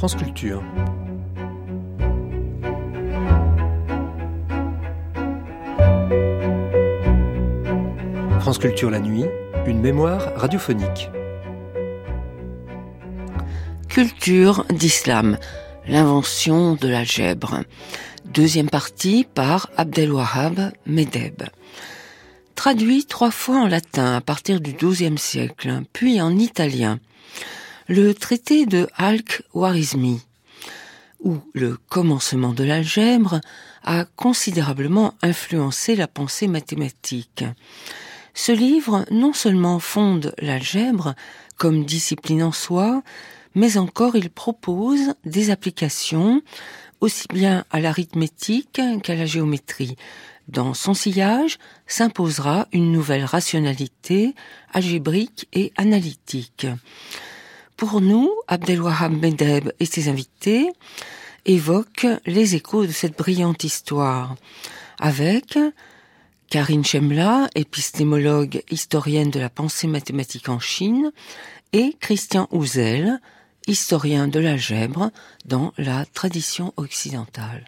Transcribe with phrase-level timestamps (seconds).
[0.00, 0.62] France Culture.
[8.90, 9.26] La nuit,
[9.66, 11.10] une mémoire radiophonique.
[13.90, 15.36] Culture d'islam,
[15.86, 17.60] l'invention de l'algèbre.
[18.24, 21.42] Deuxième partie par Abdelwahab Medeb.
[22.54, 27.00] Traduit trois fois en latin à partir du XIIe siècle, puis en italien.
[27.92, 30.20] Le traité de Al-Khwarizmi,
[31.24, 33.40] où le commencement de l'algèbre
[33.82, 37.42] a considérablement influencé la pensée mathématique.
[38.32, 41.16] Ce livre non seulement fonde l'algèbre
[41.56, 43.02] comme discipline en soi,
[43.56, 46.42] mais encore il propose des applications
[47.00, 49.96] aussi bien à l'arithmétique qu'à la géométrie.
[50.46, 54.36] Dans son sillage s'imposera une nouvelle rationalité
[54.72, 56.68] algébrique et analytique.
[57.80, 60.70] Pour nous, Abdelwahab Medeb et ses invités
[61.46, 64.34] évoquent les échos de cette brillante histoire,
[64.98, 65.58] avec
[66.50, 71.10] Karine Chemla, épistémologue historienne de la pensée mathématique en Chine,
[71.72, 73.18] et Christian Houzel,
[73.66, 75.10] historien de l'algèbre
[75.46, 77.64] dans la tradition occidentale.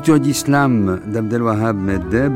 [0.00, 2.32] Culture d'islam d'Abdelwahab Meddeb.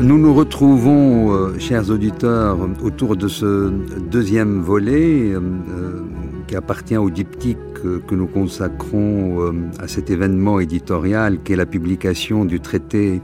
[0.00, 3.70] Nous nous retrouvons, euh, chers auditeurs, autour de ce
[4.10, 5.40] deuxième volet euh,
[6.54, 7.58] qui appartient au diptyque
[8.06, 13.20] que, nous consacrons euh, à cet événement éditorial qui est la publication du traité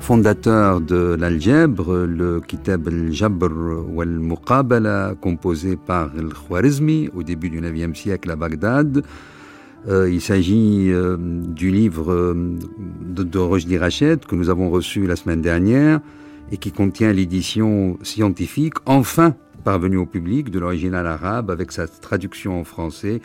[0.00, 3.52] fondateur de l'algèbre, le Kitab al-Jabr
[3.88, 9.04] wal-Muqabala, composé par al-Khwarizmi au début du IXe siècle à Bagdad.
[9.88, 15.40] Euh, il s'agit euh, du livre de, de Rojdi que nous avons reçu la semaine
[15.40, 16.00] dernière
[16.50, 22.60] et qui contient l'édition scientifique, enfin parvenue au public, de l'original arabe avec sa traduction
[22.60, 23.20] en français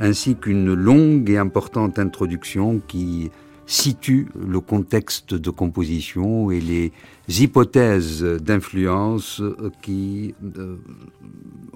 [0.00, 3.30] ainsi qu'une longue et importante introduction qui
[3.66, 6.92] situe le contexte de composition et les
[7.28, 9.40] hypothèses d'influence
[9.80, 10.76] qui euh,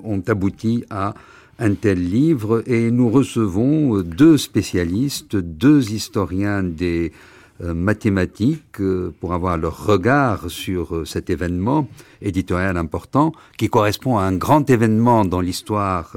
[0.03, 1.14] ont abouti à
[1.60, 2.64] un tel livre.
[2.66, 7.12] Et nous recevons deux spécialistes, deux historiens des
[7.60, 11.88] mathématiques euh, pour avoir leur regard sur cet événement
[12.20, 16.16] éditorial important qui correspond à un grand événement dans l'histoire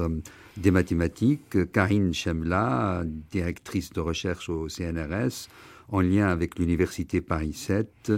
[0.56, 5.48] des mathématiques, Karine Chemla, directrice de recherche au CNRS,
[5.90, 8.12] en lien avec l'Université Paris 7.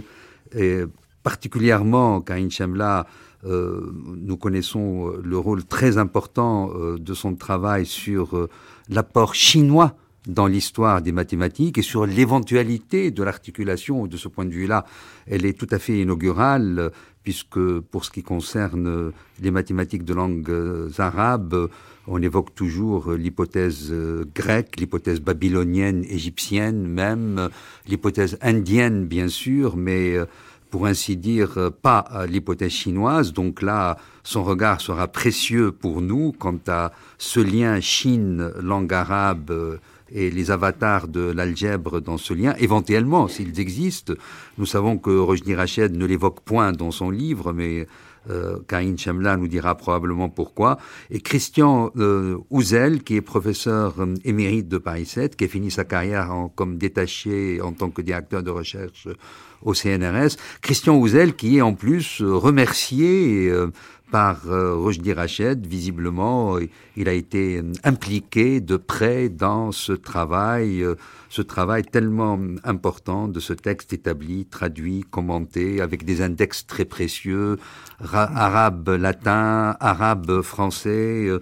[0.55, 0.81] Et
[1.23, 3.05] particulièrement, Karine Chemla,
[3.45, 8.49] euh, nous connaissons le rôle très important euh, de son travail sur euh,
[8.89, 9.95] l'apport chinois
[10.27, 14.07] dans l'histoire des mathématiques et sur l'éventualité de l'articulation.
[14.07, 14.85] De ce point de vue-là,
[15.27, 16.91] elle est tout à fait inaugurale,
[17.23, 19.11] puisque pour ce qui concerne
[19.41, 21.69] les mathématiques de langue arabes,
[22.07, 27.49] on évoque toujours l'hypothèse euh, grecque, l'hypothèse babylonienne, égyptienne même,
[27.87, 30.25] l'hypothèse indienne bien sûr, mais euh,
[30.71, 33.33] pour ainsi dire euh, pas l'hypothèse chinoise.
[33.33, 39.79] Donc là, son regard sera précieux pour nous quant à ce lien Chine-langue arabe
[40.13, 44.13] et les avatars de l'algèbre dans ce lien, éventuellement, s'ils existent.
[44.57, 47.87] Nous savons que Rojni Rached ne l'évoque point dans son livre, mais
[48.29, 50.77] euh, Karine Chamla nous dira probablement pourquoi.
[51.09, 55.71] Et Christian euh, Ouzel, qui est professeur euh, émérite de Paris 7, qui a fini
[55.71, 59.07] sa carrière en, comme détaché en tant que directeur de recherche
[59.63, 60.37] au CNRS.
[60.61, 63.51] Christian Ouzel, qui est en plus remercié
[64.11, 65.65] par euh, Rojdi Rached.
[65.65, 66.57] Visiblement,
[66.97, 70.95] il a été impliqué de près dans ce travail, euh,
[71.29, 77.57] ce travail tellement important de ce texte établi, traduit, commenté, avec des index très précieux,
[78.13, 81.39] arabe, latin, arabe, français, euh,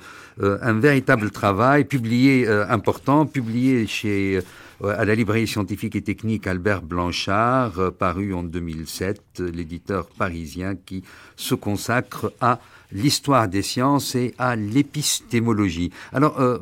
[0.62, 4.39] un véritable travail publié important, publié chez
[4.84, 11.04] à la librairie scientifique et technique Albert Blanchard, euh, paru en 2007, l'éditeur parisien qui
[11.36, 12.60] se consacre à
[12.92, 15.92] l'histoire des sciences et à l'épistémologie.
[16.12, 16.58] Alors, euh,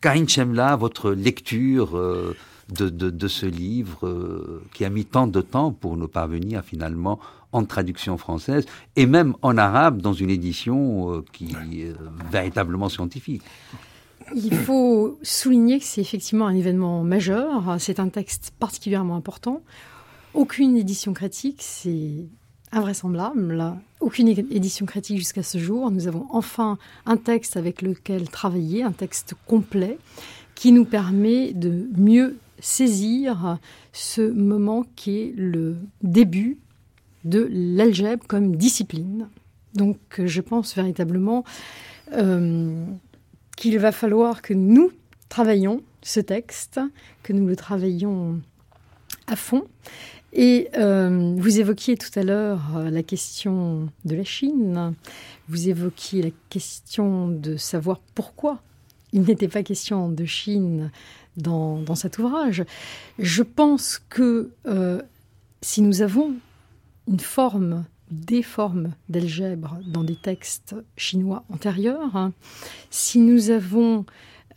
[0.00, 2.36] Karine Chemla, votre lecture euh,
[2.68, 7.18] de, de, ce livre euh, qui a mis tant de temps pour nous parvenir finalement
[7.52, 8.64] en traduction française
[8.96, 11.94] et même en arabe dans une édition euh, qui est
[12.30, 13.42] véritablement scientifique.
[14.34, 19.62] Il faut souligner que c'est effectivement un événement majeur, c'est un texte particulièrement important.
[20.34, 22.26] Aucune édition critique, c'est
[22.72, 23.74] invraisemblable.
[24.00, 25.90] Aucune édition critique jusqu'à ce jour.
[25.90, 29.98] Nous avons enfin un texte avec lequel travailler, un texte complet
[30.54, 33.58] qui nous permet de mieux saisir
[33.92, 36.58] ce moment qui est le début
[37.24, 39.28] de l'algèbre comme discipline.
[39.74, 41.44] Donc je pense véritablement
[42.12, 42.84] euh,
[43.56, 44.90] qu'il va falloir que nous
[45.28, 46.80] travaillions ce texte,
[47.22, 48.40] que nous le travaillions
[49.26, 49.64] à fond.
[50.32, 54.94] Et euh, vous évoquiez tout à l'heure euh, la question de la Chine,
[55.48, 58.62] vous évoquiez la question de savoir pourquoi
[59.12, 60.90] il n'était pas question de Chine
[61.36, 62.64] dans, cet ouvrage.
[63.18, 65.02] Je pense que euh,
[65.60, 66.34] si nous avons
[67.08, 72.30] une forme, des formes d'algèbre dans des textes chinois antérieurs,
[72.90, 74.04] si nous avons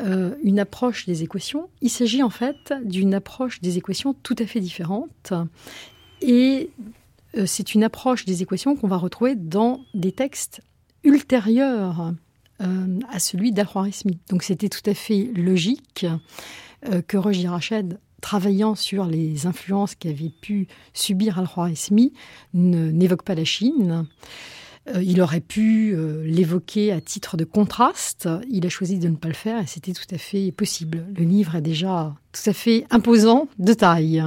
[0.01, 4.45] euh, une approche des équations, il s'agit en fait d'une approche des équations tout à
[4.45, 5.33] fait différente.
[6.21, 6.69] Et
[7.37, 10.61] euh, c'est une approche des équations qu'on va retrouver dans des textes
[11.03, 12.13] ultérieurs
[12.61, 14.19] euh, à celui d'Al-Khwarizmi.
[14.29, 16.05] Donc c'était tout à fait logique
[17.07, 22.13] que Roger Rached, travaillant sur les influences qu'avait pu subir Al-Khwarizmi,
[22.53, 24.07] n'évoque pas la Chine.
[24.94, 28.29] Euh, il aurait pu euh, l'évoquer à titre de contraste.
[28.50, 31.06] Il a choisi de ne pas le faire et c'était tout à fait possible.
[31.17, 34.23] Le livre est déjà tout à fait imposant de taille.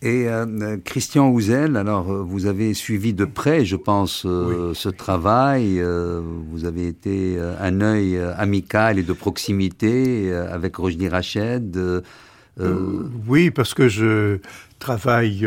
[0.00, 5.82] Et euh, Christian Houzel, alors vous avez suivi de près, je pense, ce travail.
[5.82, 11.76] vous avez été un œil amical et de proximité avec Rojdi Rached.
[12.58, 14.38] Oui, parce que je
[14.78, 15.46] travaille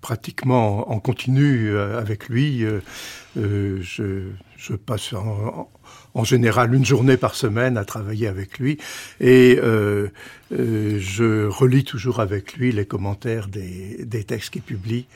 [0.00, 2.64] pratiquement en continu euh, avec lui.
[2.64, 2.80] Euh,
[3.36, 8.78] euh, je, passe en, général une journée par semaine à travailler avec lui
[9.20, 10.08] et euh,
[10.50, 15.06] je relis toujours avec lui les commentaires des textes qu'il publie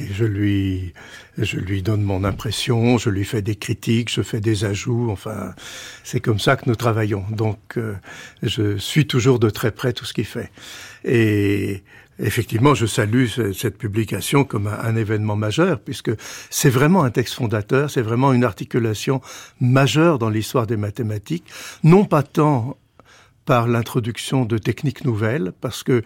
[0.00, 0.92] et je lui,
[1.38, 5.54] je lui donne mon impression, je lui fais des critiques, je fais des ajouts, enfin,
[6.04, 7.24] c'est comme ça que nous travaillons.
[7.30, 7.78] Donc,
[8.42, 10.50] je suis toujours de très près tout ce qu'il fait.
[11.04, 11.82] Et
[12.18, 16.10] effectivement, je salue cette publication comme un, événement majeur, puisque
[16.50, 19.20] c'est vraiment un texte fondateur, c'est vraiment une articulation
[19.60, 21.44] majeure dans l'histoire des mathématiques,
[21.82, 22.76] non pas tant
[23.44, 26.02] par l'introduction de techniques nouvelles, parce que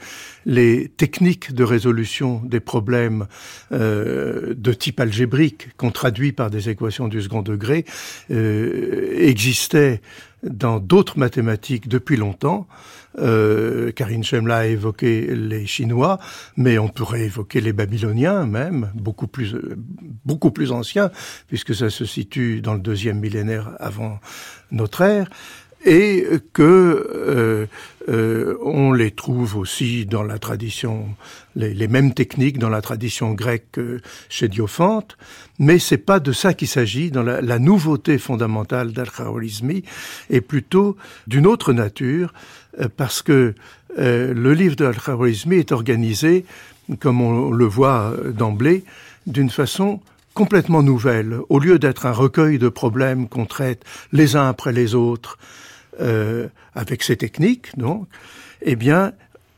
[0.46, 3.26] les techniques de résolution des problèmes
[3.72, 7.84] euh, de type algébrique, qu'on traduit par des équations du second degré,
[8.30, 10.00] euh, existaient
[10.42, 12.66] dans d'autres mathématiques depuis longtemps.
[13.18, 16.18] Euh, Karine Chemla a évoqué les Chinois,
[16.56, 19.56] mais on pourrait évoquer les Babyloniens même, beaucoup plus,
[20.24, 21.10] beaucoup plus anciens,
[21.46, 24.18] puisque ça se situe dans le deuxième millénaire avant
[24.70, 25.30] notre ère
[25.84, 27.66] et que euh,
[28.08, 31.06] euh, on les trouve aussi dans la tradition,
[31.56, 33.80] les, mêmes techniques dans la tradition grecque
[34.28, 35.16] chez Diophante,
[35.58, 37.10] mais c'est pas de ça qu'il s'agit.
[37.10, 39.84] Dans la, la, nouveauté fondamentale d'Al-Khawarizmi
[40.28, 42.34] est plutôt d'une autre nature,
[42.80, 43.54] euh, parce que
[43.98, 46.44] euh, le livre d'Al-Khawarizmi est organisé,
[47.00, 48.84] comme on le voit d'emblée,
[49.26, 50.00] d'une façon
[50.34, 51.38] complètement nouvelle.
[51.48, 55.38] Au lieu d'être un recueil de problèmes qu'on traite les uns après les autres,
[56.00, 58.08] euh, avec ces techniques, donc,
[58.62, 59.12] eh bien,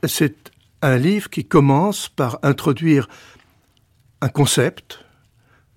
[0.06, 0.52] c'est
[0.82, 3.08] un livre qui commence par introduire
[4.20, 5.04] un concept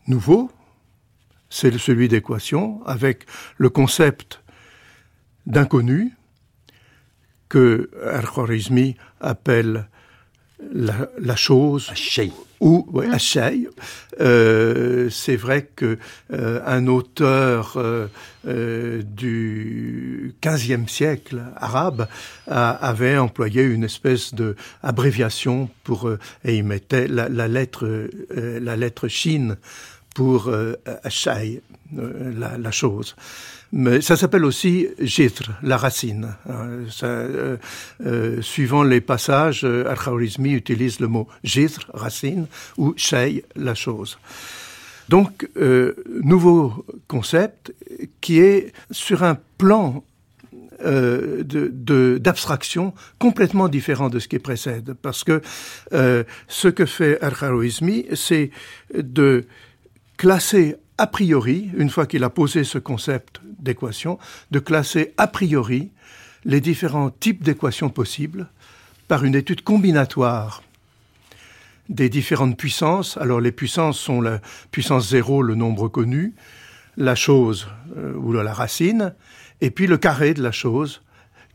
[0.08, 0.52] nouveau,
[1.50, 3.26] c'est celui d'équation, avec
[3.58, 4.42] le concept
[5.46, 6.14] d'inconnu
[7.48, 9.88] que Al-Khwarizmi appelle
[10.72, 11.92] la, chose
[12.60, 13.08] ou ouais,
[14.20, 15.98] euh, c'est vrai que
[16.34, 18.08] euh, un auteur euh,
[18.46, 22.08] euh du XVe siècle arabe
[22.48, 28.76] avait employé une espèce de abréviation pour euh, et il mettait la, la lettre la
[28.76, 29.58] lettre chine
[30.14, 30.52] pour
[31.04, 31.62] Ashai,
[31.96, 33.16] la, la chose.
[33.72, 36.36] Mais ça s'appelle aussi Jitr, la racine.
[36.50, 37.58] Euh, ça, euh,
[38.06, 42.48] euh, suivant les passages, Al-Khawarizmi utilise le mot Jitr, racine,
[42.78, 44.18] ou Shay, la chose.
[45.08, 45.50] Donc,
[46.24, 47.74] nouveau concept
[48.22, 50.04] qui est sur un plan
[50.82, 54.94] d'abstraction complètement différent de ce qui précède.
[55.02, 55.42] Parce que
[55.92, 58.52] ce que fait Al-Khawarizmi, c'est
[58.94, 59.48] de
[60.18, 64.20] classer a priori, une fois qu'il a posé ce concept d'équation,
[64.52, 65.92] de classer a priori
[66.44, 68.50] les différents types d'équations possibles
[69.08, 70.62] par une étude combinatoire
[71.88, 73.16] des différentes puissances.
[73.16, 74.42] Alors les puissances sont la
[74.72, 76.34] puissance zéro, le nombre connu,
[76.98, 79.14] la chose euh, ou la racine,
[79.62, 81.02] et puis le carré de la chose,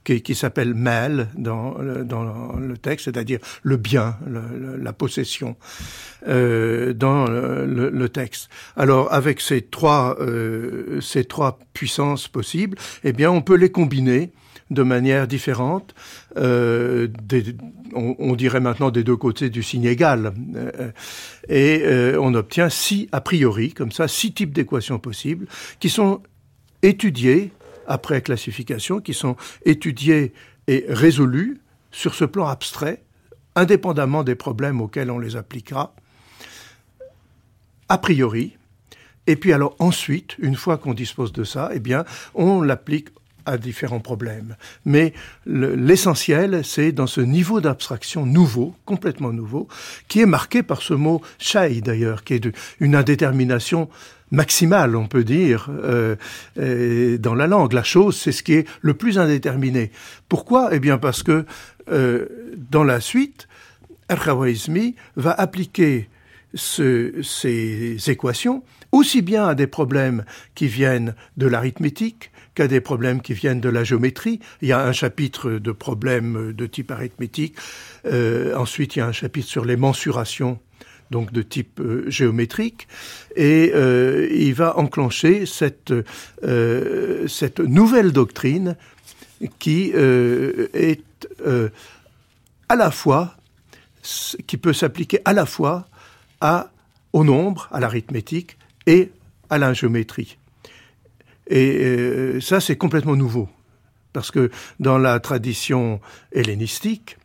[0.05, 5.57] qui, s'appelle mal dans, dans le texte, c'est-à-dire le bien, la possession
[6.29, 8.49] euh, dans le, le, texte.
[8.77, 14.33] Alors avec ces trois, euh, ces trois puissances possibles, eh bien on peut les combiner
[14.71, 15.95] de manière différente,
[16.37, 17.57] euh, des,
[17.95, 20.91] on, on, dirait maintenant des deux côtés du signe égal, euh,
[21.49, 25.47] et euh, on obtient six a priori, comme ça, six types d'équations possibles,
[25.81, 26.23] qui sont
[26.83, 27.53] étudiées
[27.87, 30.33] après classification, qui sont étudiés
[30.67, 31.61] et résolus
[31.91, 33.03] sur ce plan abstrait,
[33.55, 35.95] indépendamment des problèmes auxquels on les appliquera,
[37.89, 38.57] a priori.
[39.27, 43.09] Et puis alors ensuite, une fois qu'on dispose de ça, eh bien, on l'applique
[43.47, 44.57] à différents problèmes.
[44.85, 45.13] Mais
[45.47, 49.69] l'essentiel, c'est dans ce niveau d'abstraction nouveau, complètement nouveau,
[50.09, 52.49] qui est marqué par ce mot shai d'ailleurs, qui est
[52.81, 53.89] une indétermination
[54.31, 56.17] maximale, on peut dire, euh,
[56.59, 57.73] euh, dans la langue.
[57.73, 59.91] La chose, c'est ce qui est le plus indéterminé.
[60.29, 60.71] Pourquoi?
[60.73, 61.45] Eh bien parce que
[61.91, 62.27] euh,
[62.71, 63.49] dans la suite,
[64.09, 66.09] Al-Khawarizmi va appliquer
[66.55, 68.63] ce, ces équations
[68.93, 73.69] aussi bien à des problèmes qui viennent de l'arithmétique qu'à des problèmes qui viennent de
[73.69, 74.39] la géométrie.
[74.63, 77.57] Il y a un chapitre de problèmes de type arithmétique.
[78.05, 80.61] ensuite, il y a un chapitre sur les mensurations
[81.15, 82.89] donc de type euh, géométrique,
[83.37, 85.95] et euh, il va enclencher cette,
[86.43, 87.29] euh,
[87.59, 88.77] nouvelle doctrine
[89.61, 91.03] qui est
[92.69, 93.37] à la fois,
[94.49, 95.87] qui peut s'appliquer à la fois
[96.41, 96.71] à,
[97.13, 98.57] au nombre, à l'arithmétique
[98.87, 99.13] et
[99.51, 100.37] à la géométrie.
[101.47, 103.49] Et ça, c'est complètement nouveau,
[104.13, 106.01] parce que dans la tradition
[106.33, 107.19] hellénistique,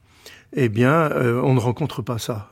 [0.54, 1.10] eh bien,
[1.44, 2.52] on ne rencontre pas ça.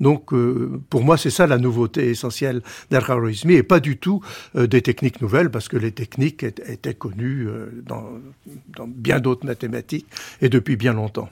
[0.00, 4.20] Donc, euh, pour moi, c'est ça la nouveauté essentielle d'Al-Khawarizmi et pas du tout
[4.56, 10.06] euh, des techniques nouvelles, parce que les techniques étaient connues euh, dans bien d'autres mathématiques
[10.40, 11.30] et depuis bien longtemps.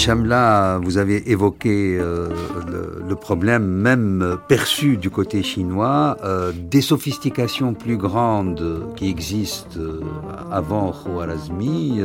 [0.00, 2.28] Chamla, vous avez évoqué euh,
[3.06, 10.00] le, problème même perçu du côté chinois, euh, des sophistications plus grandes qui existent euh,
[10.50, 12.00] avant Khwarazmi.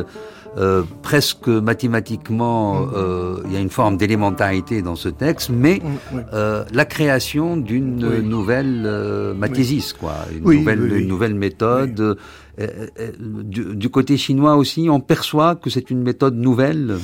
[1.04, 3.44] presque mathématiquement, mm.
[3.46, 6.36] il y a une forme d'élémentarité dans ce texte, mais mm,
[6.74, 12.18] la création d'une nouvelle mathésis, quoi, une, nouvelle, une nouvelle méthode.
[12.58, 17.00] Du, du, côté chinois aussi, on perçoit que c'est une méthode nouvelle?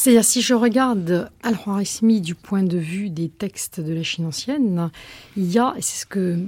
[0.00, 4.90] C'est-à-dire, si je regarde Al-Khwarizmi du point de vue des textes de la Chine ancienne,
[5.36, 6.38] il y a, et c'est ce que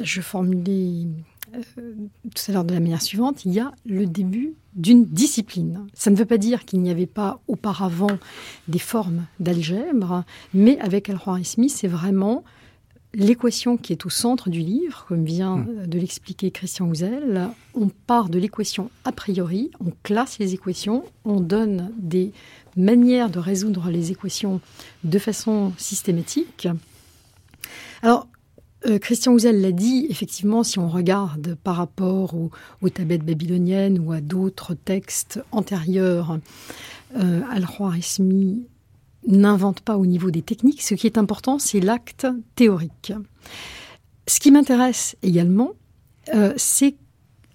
[0.00, 1.08] je formulais
[1.54, 1.92] euh,
[2.34, 5.86] tout à l'heure de la manière suivante, il y a le début d'une discipline.
[5.92, 8.18] Ça ne veut pas dire qu'il n'y avait pas auparavant
[8.68, 12.44] des formes d'algèbre, mais avec Al-Khwarizmi, c'est vraiment
[13.14, 15.86] l'équation qui est au centre du livre, comme vient hmm.
[15.86, 17.50] de l'expliquer Christian Houzel.
[17.74, 22.32] On part de l'équation a priori, on classe les équations, on donne des
[22.76, 24.60] manière de résoudre les équations
[25.04, 26.68] de façon systématique.
[28.02, 28.26] Alors,
[28.86, 34.12] euh, Christian Houzel l'a dit, effectivement, si on regarde par rapport aux, tablettes babyloniennes ou
[34.12, 36.38] à d'autres textes antérieurs,
[37.16, 38.66] euh, Al-Khwarizmi
[39.28, 40.82] n'invente pas au niveau des techniques.
[40.82, 42.26] Ce qui est important, c'est l'acte
[42.56, 43.12] théorique.
[44.26, 45.72] Ce qui m'intéresse également,
[46.34, 46.96] euh, c'est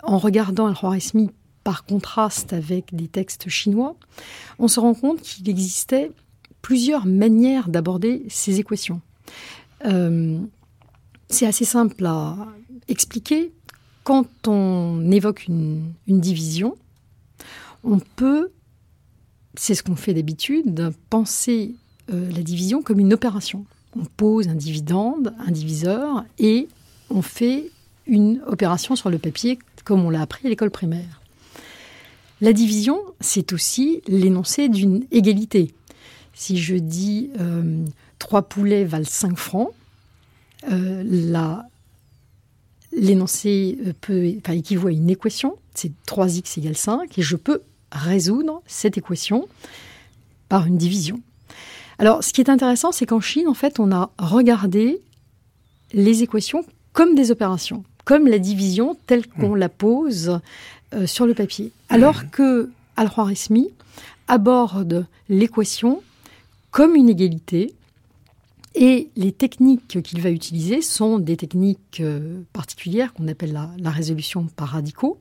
[0.04, 1.32] en regardant Al-Khwarizmi
[1.68, 3.98] par contraste avec des textes chinois,
[4.58, 6.14] on se rend compte qu'il existait
[6.62, 9.02] plusieurs manières d'aborder ces équations.
[9.84, 10.40] Euh,
[11.28, 12.38] c'est assez simple à
[12.88, 13.52] expliquer.
[14.06, 16.78] Quand on évoque une, division,
[17.84, 18.50] on peut,
[19.56, 21.76] c'est ce qu'on fait d'habitude, penser
[22.14, 23.66] euh, la division comme une opération.
[24.00, 26.70] on pose un dividende, un diviseur, et
[27.10, 27.72] on fait
[28.06, 31.22] une opération sur le papier comme on l'a appris à l'école primaire.
[32.42, 35.74] La division, c'est aussi l'énoncé d'une égalité.
[36.34, 37.84] Si je dis euh,
[38.20, 39.72] trois poulets valent 5 francs,
[40.72, 41.04] euh,
[42.92, 47.62] l'énoncé euh, peut enfin, équivaut à une équation, c'est 3x égale 5, et je peux
[47.92, 49.48] résoudre cette équation
[50.48, 51.20] par une division.
[51.98, 55.02] Alors, ce qui est intéressant, c'est qu'en Chine, en fait, on a regardé
[55.94, 56.64] les équations
[56.94, 59.58] comme des opérations, comme la division telle qu'on mmh.
[59.58, 60.40] la pose
[61.06, 61.72] sur le papier.
[61.90, 63.70] Alors que Al-Khwarizmi
[64.28, 66.02] aborde l'équation
[66.72, 67.74] comme une égalité
[68.76, 74.46] et les techniques qu'il va utiliser sont des techniques euh, particulières qu'on appelle la, résolution
[74.56, 75.20] par radicaux.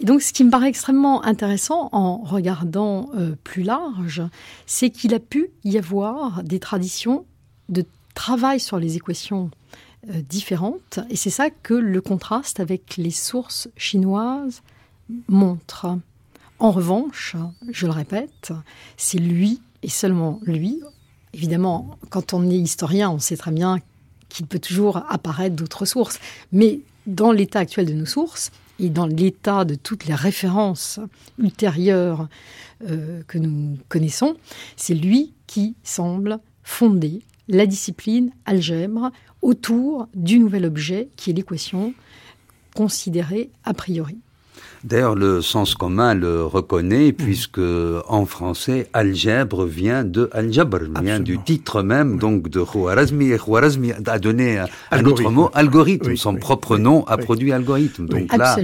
[0.00, 4.22] Et donc, ce qui me paraît extrêmement intéressant en regardant euh, plus large,
[4.66, 7.24] c'est qu'il a pu y avoir des traditions
[7.70, 9.50] de travail sur les équations
[10.10, 10.98] euh, différentes.
[11.08, 14.62] Et c'est ça que le contraste avec les sources chinoises
[15.28, 15.98] montre.
[16.58, 17.36] En revanche,
[17.70, 18.52] je le répète,
[18.96, 20.80] c'est lui et seulement lui.
[21.32, 23.78] Évidemment, quand on est historien, on sait très bien
[24.28, 26.20] qu'il peut toujours apparaître d'autres sources.
[26.52, 31.00] Mais dans l'état actuel de nos sources, et dans l'état de toutes les références
[31.38, 32.28] ultérieures
[32.88, 34.36] euh, que nous connaissons,
[34.76, 39.10] c'est lui qui semble fonder la discipline algèbre
[39.42, 41.94] autour du nouvel objet qui est l'équation
[42.74, 44.18] considérée a priori.
[44.84, 47.12] D'ailleurs, le sens commun le reconnaît, mm.
[47.12, 47.60] puisque
[48.08, 53.30] en français, algèbre vient de aljabr, vient du titre même, donc de Khwarazmi.
[53.30, 54.58] Et Khwarazmi a donné
[54.90, 56.16] un, autre mot, algorithme.
[56.16, 58.06] Son propre nom a produit algorithme.
[58.06, 58.56] Donc là,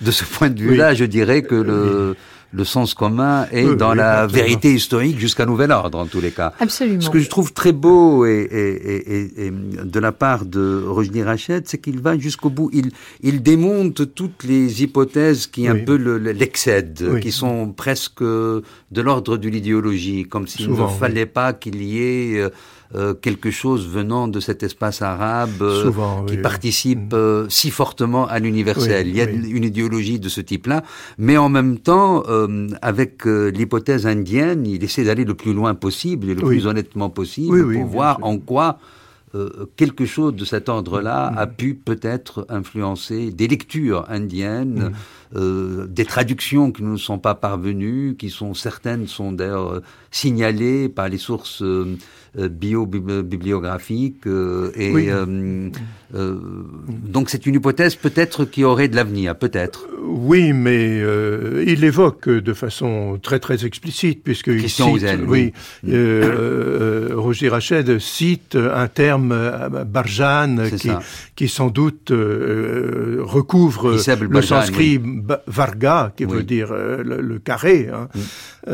[0.00, 2.16] de ce point de vue-là, je dirais que le
[2.52, 6.52] le sens commun est dans la vérité historique jusqu'à nouvel ordre, en tous les cas.
[6.60, 7.00] Absolument.
[7.00, 11.62] Ce que je trouve très beau et, et, et, de la part de Roger Rachet,
[11.64, 12.70] c'est qu'il va jusqu'au bout.
[12.72, 12.90] Il,
[13.22, 18.62] il démonte toutes les hypothèses qui un peu l'excèdent, qui sont presque de
[19.00, 22.50] l'ordre de l'idéologie, comme s'il ne fallait pas qu'il y ait
[22.94, 25.90] euh, euh, quelque chose venant de cet espace arabe euh,
[26.26, 27.16] qui participe mm.
[27.16, 29.08] euh, si fortement à l'universel.
[29.08, 30.82] Il y a une idéologie de ce type-là,
[31.18, 32.22] mais en même temps,
[32.80, 37.72] avec l'hypothèse indienne, il essaie d'aller le plus loin possible et le plus honnêtement possible
[37.72, 38.78] pour voir en quoi
[39.76, 41.38] quelque chose de cet ordre-là mm.
[41.38, 44.92] a pu peut-être influencer des lectures indiennes,
[45.34, 45.86] mm.
[45.86, 51.08] des traductions qui ne nous sont pas parvenues, qui sont certaines sont d'ailleurs signalées par
[51.08, 51.96] les sources euh,
[52.34, 54.26] bio-bibliographique.
[54.26, 55.68] Euh, et euh,
[56.88, 59.86] donc c'est une hypothèse peut-être qui aurait de l'avenir, peut-être.
[60.02, 60.98] Oui, mais
[61.66, 64.84] il évoque de façon très très explicite, puisque cite,
[65.26, 65.52] oui,
[65.84, 69.34] Roger Rached cite un terme
[69.86, 70.90] barjan qui,
[71.36, 75.00] qui sans doute recouvre le sanskrit
[75.46, 78.08] varga, qui veut dire le, carré, hein,
[78.66, 78.72] mm.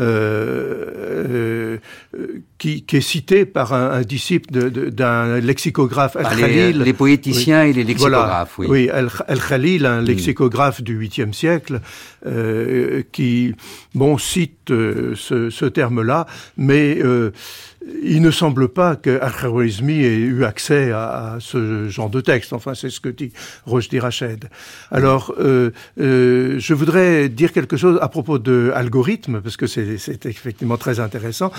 [2.57, 6.81] qui, qui est cité par un, disciple d'un lexicographe, Al-Khalil.
[6.81, 8.67] Les, poéticiens et les lexicographes, oui.
[8.69, 10.05] Oui, Al-Khalil, un hmm.
[10.05, 11.81] lexicographe du 8e siècle,
[12.25, 13.53] euh, qui,
[13.95, 16.25] bon, cite euh, ce, ce terme-là,
[16.57, 17.31] mais euh,
[18.03, 22.53] il ne semble pas que Al-Khawarizmi ait eu accès à, ce genre de texte.
[22.53, 23.31] Enfin, c'est ce que dit
[23.65, 24.49] Rojdi Rached.
[24.91, 30.25] Alors, euh, euh, je voudrais dire quelque chose à propos de algorithme, parce que c'est
[30.25, 31.51] effectivement très intéressant.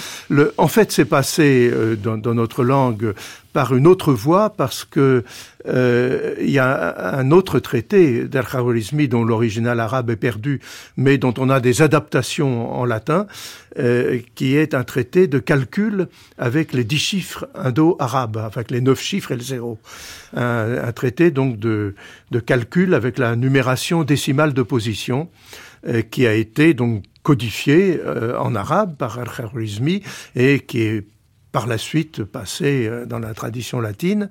[0.58, 3.14] En fait, c'est passé euh, dans, notre langue
[3.52, 5.24] par une autre voie parce que
[5.66, 10.60] euh, il y a un autre traité d'Al-Khawarizmi dont l'original arabe est perdu,
[10.96, 13.26] mais dont on a des adaptations en latin,
[13.78, 16.08] euh, qui est un traité de calcul
[16.38, 19.78] avec les dix chiffres indo-arabes, avec les neuf chiffres et le zéro.
[20.34, 21.94] Un, traité donc de,
[22.30, 25.28] de, calcul avec la numération décimale de position,
[25.86, 30.02] euh, qui a été donc codifié euh, en arabe par Al-Khawarizmi
[30.36, 31.06] et qui est
[31.52, 34.28] par la suite passé euh, dans la tradition latine.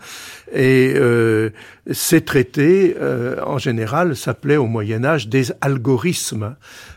[0.53, 1.49] Et euh,
[1.91, 6.55] ces traités, euh, en général, s'appelaient au Moyen Âge des algorithmes,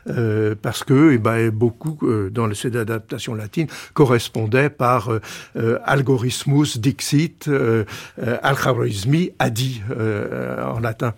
[0.08, 5.10] euh, parce que eh ben, beaucoup, euh, dans ces adaptations latines, correspondaient par
[5.84, 7.48] algorithmus dixit,
[8.42, 11.14] algorithmi a dit en latin.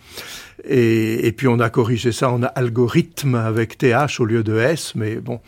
[0.65, 4.95] Et, et, puis on a corrigé ça en algorithme avec th au lieu de s,
[4.95, 5.41] mais bon.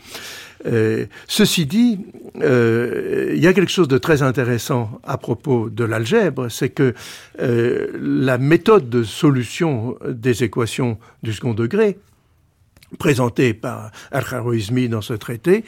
[0.65, 1.99] Euh, ceci dit,
[2.41, 6.93] euh, il y a quelque chose de très intéressant à propos de l'algèbre, c'est que
[7.39, 11.97] euh, la méthode de solution des équations du second degré
[12.99, 15.65] présenté par Al-Khawarizmi dans ce traité,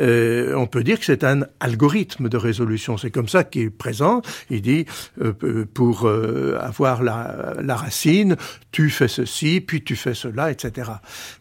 [0.00, 2.96] euh, on peut dire que c'est un algorithme de résolution.
[2.96, 4.26] C'est comme ça qu'il présente.
[4.50, 4.86] Il dit,
[5.20, 8.36] euh, pour euh, avoir la, la, racine,
[8.72, 10.90] tu fais ceci, puis tu fais cela, etc.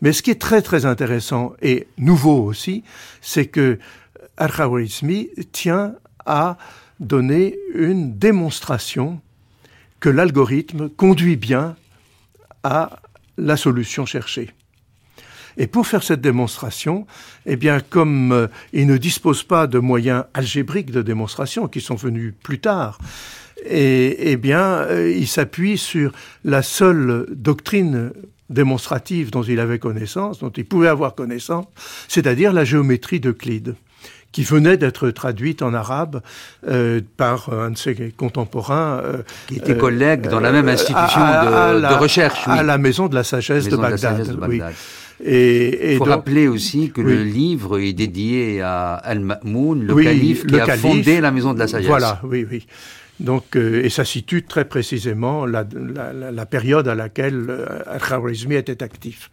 [0.02, 2.84] Mais ce qui est très très intéressant et nouveau aussi,
[3.22, 3.80] c'est que
[4.38, 6.58] Al-Khawarizmi tient à
[7.00, 9.22] donner une démonstration
[10.00, 11.76] que l'algorithme conduit bien
[12.64, 13.00] à
[13.38, 14.52] la solution cherchée.
[15.60, 17.06] Et pour faire cette démonstration,
[17.46, 21.96] eh bien, comme euh, il ne dispose pas de moyens algébriques de démonstration qui sont
[21.96, 22.98] venus plus tard,
[23.66, 26.14] et, eh bien, euh, il s'appuie sur
[26.46, 28.14] la seule doctrine
[28.50, 31.66] démonstrative dont il avait connaissance, dont il pouvait avoir connaissance,
[32.08, 33.76] c'est-à-dire la géométrie d'Euclide
[34.32, 36.22] qui venait d'être traduite en arabe
[36.68, 39.02] euh, par un de ses contemporains.
[39.04, 39.18] Euh,
[39.48, 42.48] qui était collègue dans la même institution de, recherche.
[42.48, 44.62] À la Maison de la Sagesse, de, Bagdad, Oui.
[45.24, 50.60] Et, il faut rappeler aussi que le livre est dédié à Al-Ma'moun, le calife qui
[50.60, 51.88] a fondé la Maison de la Sagesse.
[51.88, 52.66] Voilà, oui, oui.
[53.20, 59.30] Donc, et ça situe très précisément la, la, la période à laquelle Al-Khawarizmi était actif.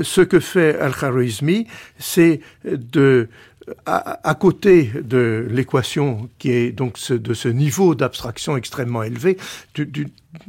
[0.00, 1.66] Ce que fait Al-Khawarizmi,
[1.98, 3.28] c'est de
[3.86, 9.36] à, côté de l'équation qui est donc de ce niveau d'abstraction extrêmement élevé,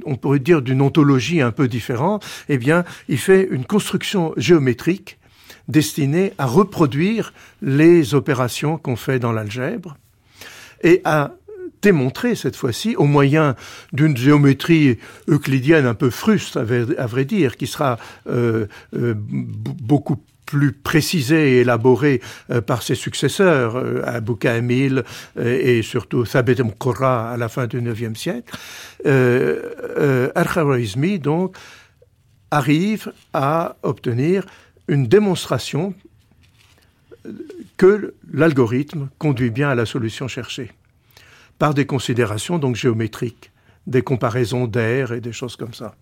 [0.06, 5.17] on pourrait dire d'une ontologie un peu différente, eh bien, il fait une construction géométrique
[5.67, 9.97] destinée à reproduire les opérations qu'on fait dans l'algèbre
[10.82, 11.36] et à
[11.82, 13.56] démontrer cette fois-ci, au moyen
[13.91, 14.97] d'une géométrie
[15.28, 20.17] euclidienne un peu fruste, à vrai, dire, qui sera euh, euh, beaucoup
[20.53, 25.03] plus précisé et élaboré euh, par ses successeurs, euh, Abou Kamil
[25.39, 28.55] euh, et surtout Thabit Mqurra à la fin du IXe siècle,
[29.03, 31.57] Al-Khawarizmi donc
[32.51, 34.45] arrive à obtenir
[34.87, 35.95] une démonstration
[37.77, 40.71] que l'algorithme conduit bien à la solution cherchée
[41.57, 43.51] par des considérations donc géométriques,
[43.87, 45.95] des comparaisons d'air et des choses comme ça.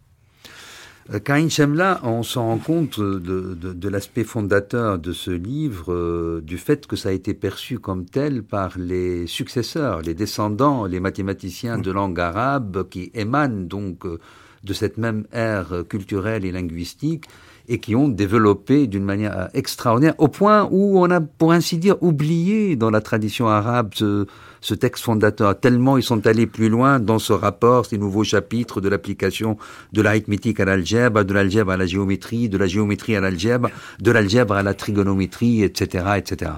[1.19, 6.87] Karin Chemla, on se rend compte de, l'aspect fondateur de ce livre, euh, du fait
[6.87, 11.91] que ça a été perçu comme tel par les successeurs, les descendants, les mathématiciens de
[11.91, 14.19] langue arabe qui émanent donc euh,
[14.63, 17.25] de cette même ère culturelle et linguistique
[17.71, 21.95] et qui ont développé d'une manière extraordinaire, au point où on a, pour ainsi dire,
[22.03, 27.17] oublié dans la tradition arabe ce, texte fondateur, tellement ils sont allés plus loin dans
[27.17, 29.57] ce rapport, ces nouveaux chapitres de l'application
[29.93, 33.69] de l'arithmétique à l'algèbre, de l'algèbre à la géométrie, de la géométrie à l'algèbre,
[34.01, 36.51] de l'algèbre à la trigonométrie, etc., etc.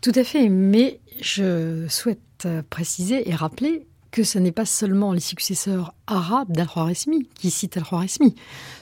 [0.00, 5.20] Tout à fait, mais je souhaite préciser et rappeler que ce n'est pas seulement les
[5.20, 8.34] successeurs arabes d'Al-Khwarizmi qui citent Al-Khwarizmi,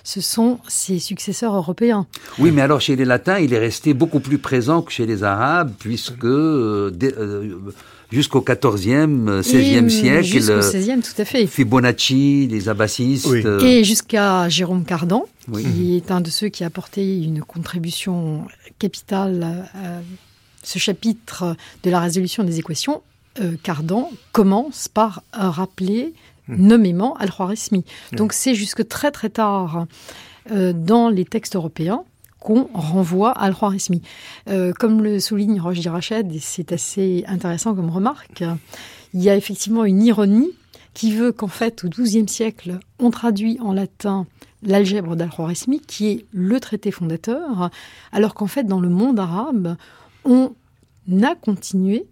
[0.04, 2.06] ce sont ses successeurs européens.
[2.38, 5.22] Oui, mais alors chez les latins, il est resté beaucoup plus présent que chez les
[5.24, 7.58] arabes, puisque euh, euh,
[8.10, 10.24] jusqu'au 14e, 16e siècle.
[10.24, 11.46] Jusqu'au 16e, tout à fait.
[11.46, 13.28] Fibonacci, les abbasistes.
[13.62, 18.46] Et jusqu'à Jérôme Cardan, qui est un de ceux qui a apporté une contribution
[18.78, 20.00] capitale à
[20.62, 23.02] ce chapitre de la résolution des équations.
[23.40, 26.14] Euh, Cardan commence par rappeler
[26.48, 26.56] hmm.
[26.56, 27.84] nommément Al-Khwarizmi.
[28.12, 29.86] Donc c'est jusque très très tard
[30.50, 32.04] euh, dans les textes européens
[32.40, 34.02] qu'on renvoie à Al-Khwarizmi.
[34.48, 38.44] Euh, comme le souligne Roger Rached, et c'est assez intéressant comme remarque,
[39.14, 40.50] il y a effectivement une ironie
[40.94, 44.26] qui veut qu'en fait, au XIIe siècle, on traduit en latin
[44.62, 47.70] l'algèbre d'Al-Khwarizmi, qui est le traité fondateur,
[48.10, 49.76] alors qu'en fait, dans le monde arabe,
[50.24, 50.52] on
[51.22, 52.06] a continué,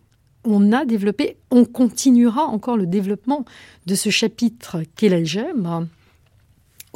[0.46, 3.44] on a développé, on continuera encore le développement
[3.86, 5.86] de ce chapitre qu'est l'algèbre,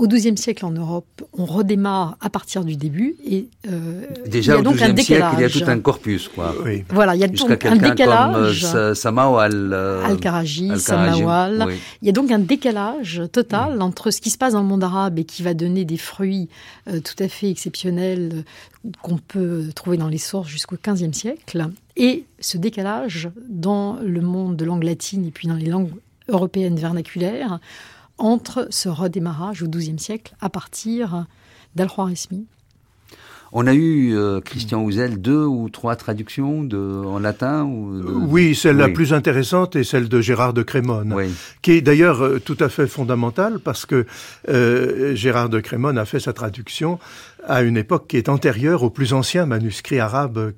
[0.01, 4.65] au XIIe siècle en Europe, on redémarre à partir du début et euh, déjà il
[4.65, 6.55] y a au XIIe siècle, il y a tout un corpus, quoi.
[6.89, 8.63] Voilà, il y a donc un décalage.
[8.63, 11.67] Comme, euh, Samawal, euh, Al-Karaji, Samawal.
[12.01, 13.83] Il y a donc un décalage total mm.
[13.83, 16.49] entre ce qui se passe dans le monde arabe et qui va donner des fruits
[16.89, 18.45] euh, tout à fait exceptionnels
[19.03, 24.57] qu'on peut trouver dans les sources jusqu'au XVe siècle, et ce décalage dans le monde
[24.57, 25.93] de langue latine et puis dans les langues
[26.29, 27.61] européennes vernaculaires
[28.21, 31.27] entre ce redémarrage au XIIe siècle à partir
[31.75, 32.47] d'Al-Khwarizmi.
[33.53, 38.55] On a eu, euh, Christian Houzel, deux ou trois traductions de, en latin ou Oui,
[38.55, 41.17] celle la plus intéressante est celle de Gérard de Crémone,
[41.61, 44.07] qui est d'ailleurs euh, tout à fait fondamentale parce que
[44.49, 47.01] euh, Gérard de Crémone a fait sa traduction
[47.47, 50.53] à une époque qui est antérieure aux plus anciens manuscrits arabes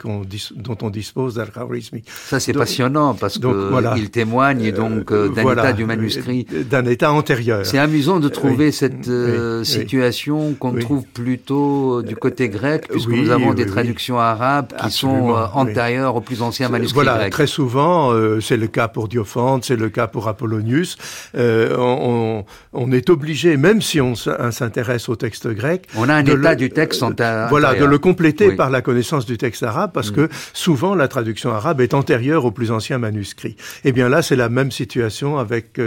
[0.56, 2.02] dont on dispose d'Al-Khwarizmi.
[2.06, 6.46] Ça, c'est passionnant parce qu'il témoigne euh, donc euh, d'un état du manuscrit.
[6.70, 7.64] D'un état antérieur.
[7.64, 13.30] C'est amusant de trouver cette euh, situation qu'on trouve plutôt du côté grec puisque nous
[13.30, 17.30] avons des traductions arabes qui sont antérieures aux plus anciens manuscrits voilà.
[17.30, 20.96] Très souvent, c'est le cas pour Diophante, c'est le cas pour Apollonius.
[21.34, 26.54] On, on, est obligé, même si on s'intéresse au texte grec, on a un état
[26.54, 26.70] du
[27.48, 30.14] Voilà, de le compléter par la connaissance du texte arabe, parce mm.
[30.14, 33.56] que souvent la traduction arabe est antérieure aux plus anciens manuscrits.
[33.85, 35.80] Eh bien là, c'est la même situation avec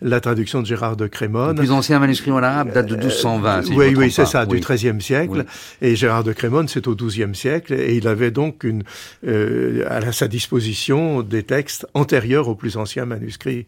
[0.00, 1.56] la traduction de Gérard de Crémone.
[1.56, 3.62] Le plus ancien manuscrit en arabe date de 1220.
[3.62, 5.44] Si oui, oui, c'est ça, du XIIIe siècle.
[5.82, 8.82] Et Gérard de Crémone, c'est au XIIe siècle, et il avait donc une,
[9.26, 13.66] euh, à sa disposition des textes antérieurs aux plus anciens manuscrits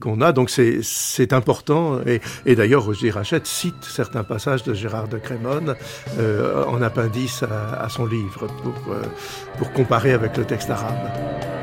[0.00, 0.32] qu'on a.
[0.32, 2.00] Donc c'est important.
[2.06, 5.74] Et, et d'ailleurs, Roger Rachette cite certains passages de Gérard de Crémone euh,
[6.66, 8.46] en appendice à, son livre
[8.88, 9.02] euh,
[9.58, 11.55] pour comparer avec le texte arabe.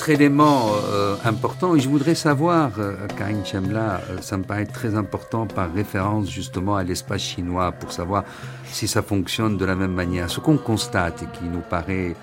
[0.00, 4.64] L'autre élément euh, important, et je voudrais savoir, euh, Karine Chemla, euh, ça me paraît
[4.64, 8.24] très important par référence justement à l'espace chinois pour savoir
[8.64, 10.30] si ça fonctionne de la même manière.
[10.30, 12.16] Ce qu'on constate et qui nous paraît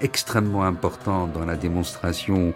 [0.00, 2.54] extrêmement important dans la démonstration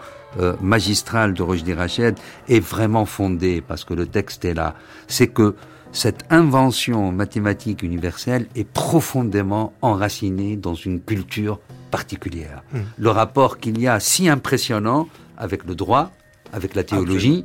[0.60, 4.74] magistrale de Rojdi Rached est vraiment fondé parce que le texte est là.
[5.06, 5.54] C'est que
[5.92, 12.62] cette invention mathématique universelle est profondément enracinée dans une culture particulière.
[12.72, 12.80] Hmm.
[12.98, 16.10] Le rapport qu'il y a si impressionnant avec le droit,
[16.52, 17.44] avec la théologie,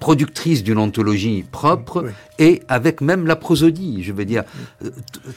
[0.00, 2.06] productrice d'une ontologie propre,
[2.38, 4.44] et avec même la prosodie, je veux dire,
[4.84, 4.90] euh,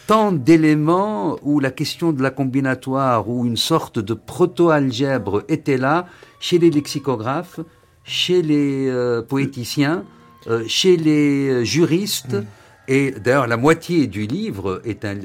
[0.08, 6.08] tant d'éléments où la question de la combinatoire, ou une sorte de proto-algèbre était là,
[6.40, 7.60] chez les lexicographes,
[8.04, 10.06] chez les euh, poéticiens,
[10.48, 12.46] euh, chez les juristes, hmm.
[12.92, 15.18] Et d'ailleurs, la moitié du livre est un,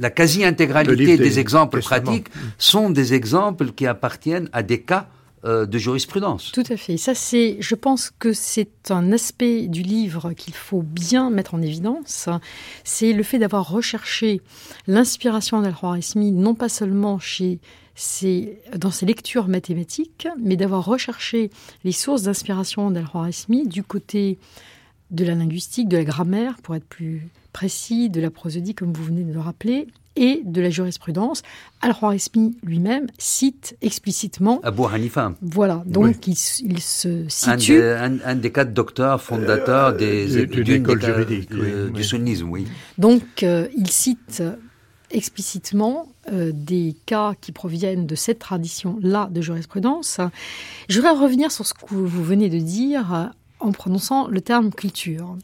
[0.00, 2.26] la, quasi-intégralité des, exemples pratiques
[2.58, 5.06] sont des exemples qui appartiennent à des cas
[5.44, 6.50] euh, de jurisprudence.
[6.50, 6.96] Tout à fait.
[6.96, 11.62] Ça, c'est, je pense que c'est un aspect du livre qu'il faut bien mettre en
[11.62, 12.28] évidence.
[12.82, 14.40] C'est le fait d'avoir recherché
[14.88, 17.60] l'inspiration d'Al-Khwarizmi, non pas seulement chez
[18.76, 21.50] dans ses lectures mathématiques, mais d'avoir recherché
[21.84, 24.38] les sources d'inspiration d'Al-Khwarizmi du côté
[25.10, 29.04] de la linguistique, de la grammaire, pour être plus précis, de la prosodie, comme vous
[29.04, 29.86] venez de le rappeler,
[30.16, 31.42] et de la jurisprudence.
[31.80, 35.34] Al-Khwarizmi lui-même cite explicitement Abu Hanifa.
[35.42, 37.82] Voilà, donc il, se situe...
[37.82, 42.66] Un, des, quatre docteurs fondateurs euh, des, d'une école juridique, euh, du sunnisme, oui.
[42.98, 44.42] Donc euh, il cite
[45.10, 50.20] explicitement des cas qui proviennent de cette tradition-là de jurisprudence.
[50.88, 53.30] Je voudrais revenir sur ce que vous venez de dire
[53.64, 55.36] en prononçant le terme culture.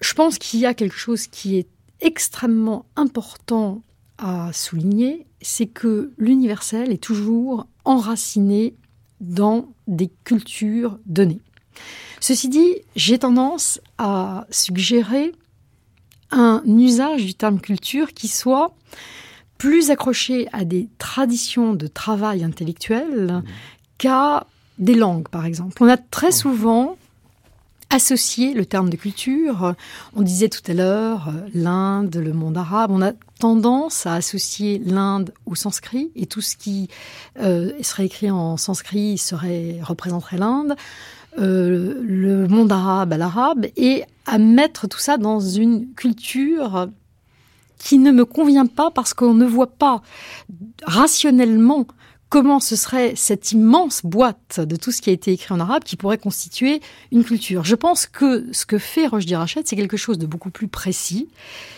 [0.00, 1.68] Je pense qu'il y a quelque chose qui est
[2.00, 3.82] extrêmement important
[4.18, 8.74] à souligner, c'est que l'universel est toujours enraciné
[9.20, 11.40] dans des cultures données.
[12.20, 15.32] Ceci dit, j'ai tendance à suggérer
[16.30, 18.74] un usage du terme culture qui soit
[19.58, 23.42] plus accroché à des traditions de travail intellectuel
[23.98, 24.46] qu'à
[24.78, 25.82] des langues, par exemple.
[25.82, 26.96] On a très souvent
[27.90, 29.74] associé le terme de culture.
[30.14, 32.90] On disait tout à l'heure euh, l'Inde, le monde arabe.
[32.92, 36.88] On a tendance à associer l'Inde au sanskrit et tout ce qui
[37.40, 40.76] euh, serait écrit en sanskrit serait représenterait l'Inde.
[41.38, 46.88] Euh, le monde arabe à l'arabe et à mettre tout ça dans une culture
[47.78, 50.02] qui ne me convient pas parce qu'on ne voit pas
[50.84, 51.86] rationnellement
[52.30, 55.82] comment ce serait cette immense boîte de tout ce qui a été écrit en arabe
[55.82, 57.64] qui pourrait constituer une culture.
[57.64, 61.28] Je pense que ce que fait Roche Rachet, c'est quelque chose de beaucoup plus précis.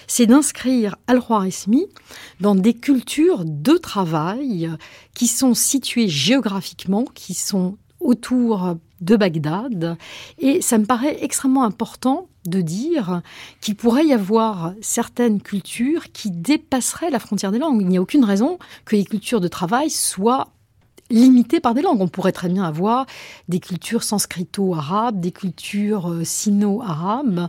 [0.07, 1.87] C'est d'inscrire Al-Khwarizmi
[2.41, 4.71] dans des cultures de travail
[5.15, 9.97] qui sont situées géographiquement, qui sont autour de Bagdad.
[10.39, 13.23] Et ça me paraît extrêmement important de dire
[13.61, 17.81] qu'il pourrait y avoir certaines cultures qui dépasseraient la frontière des langues.
[17.81, 20.49] Il n'y a aucune raison que les cultures de travail soient
[21.13, 22.01] limitées par des langues.
[22.01, 23.07] On pourrait très bien avoir
[23.49, 27.49] des cultures sanscrito-arabes, des cultures euh, sino-arabes.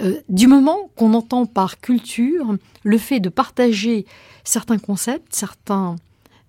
[0.00, 4.06] Euh, du moment qu'on entend par culture le fait de partager
[4.44, 5.96] certains concepts, certains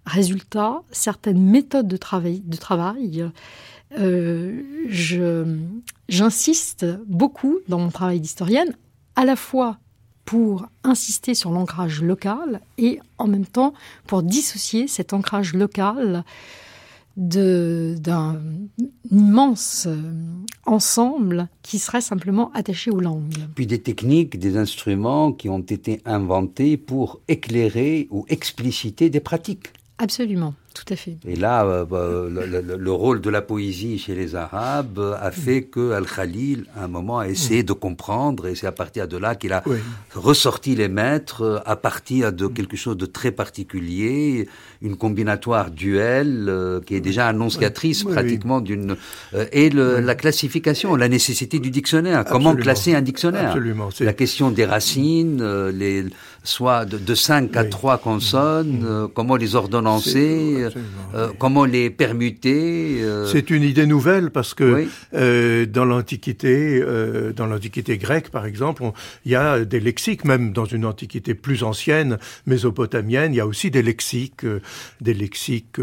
[0.05, 2.41] résultats, certaines méthodes de travail,
[6.07, 8.75] j'insiste beaucoup dans mon travail d'historienne,
[9.15, 9.77] à la fois
[10.29, 13.73] pour insister sur l'ancrage local et en même temps
[14.05, 16.23] pour dissocier cet ancrage local
[17.17, 18.39] d'un
[19.11, 20.13] immense euh,
[20.65, 23.47] ensemble qui serait simplement attaché aux langues.
[23.55, 29.73] Puis des techniques, des instruments qui ont été inventés pour éclairer ou expliciter des pratiques.
[29.99, 30.53] Absolument.
[30.73, 31.17] Tout à fait.
[31.27, 35.91] Et là, euh, bah, le, rôle de la poésie chez les Arabes a fait que
[35.91, 39.51] Al-Khalil, à un moment, a essayé de comprendre, et c'est à partir de là qu'il
[39.51, 39.63] a
[40.13, 44.47] ressorti les maîtres à partir de quelque chose de très particulier,
[44.81, 48.95] une combinatoire duel euh, qui est déjà annonciatrice pratiquement d'une
[49.33, 52.23] euh, et la classification, la nécessité du dictionnaire.
[52.25, 53.49] Comment classer un dictionnaire?
[53.49, 53.89] Absolument.
[53.99, 56.05] La question des racines, les
[56.43, 60.69] soit de, de 5 à 3 consonnes, comment les ordonnancer
[61.13, 66.83] euh, comment les permuter euh, C'est une idée nouvelle parce que euh, dans l'Antiquité,
[67.35, 68.83] dans l'Antiquité grecque par exemple,
[69.25, 73.47] il y a des lexiques, même dans une Antiquité plus ancienne, mésopotamienne, il y a
[73.47, 74.45] aussi des lexiques,
[75.01, 75.77] des lexiques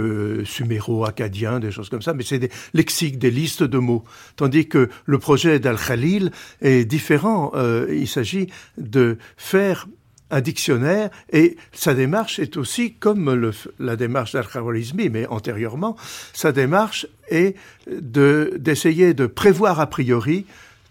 [0.45, 4.05] suméro-acadiens, des choses comme ça, mais c'est des lexiques, des listes de mots.
[4.37, 7.53] Tandis que le projet d'Al-Khalil est différent.
[7.90, 9.87] il s'agit de faire
[10.31, 15.97] un dictionnaire et sa démarche est aussi comme le, la démarche d'Al-Khawarizmi, mais antérieurement,
[16.33, 17.57] sa démarche est
[17.91, 20.47] d'essayer de, prévoir a priori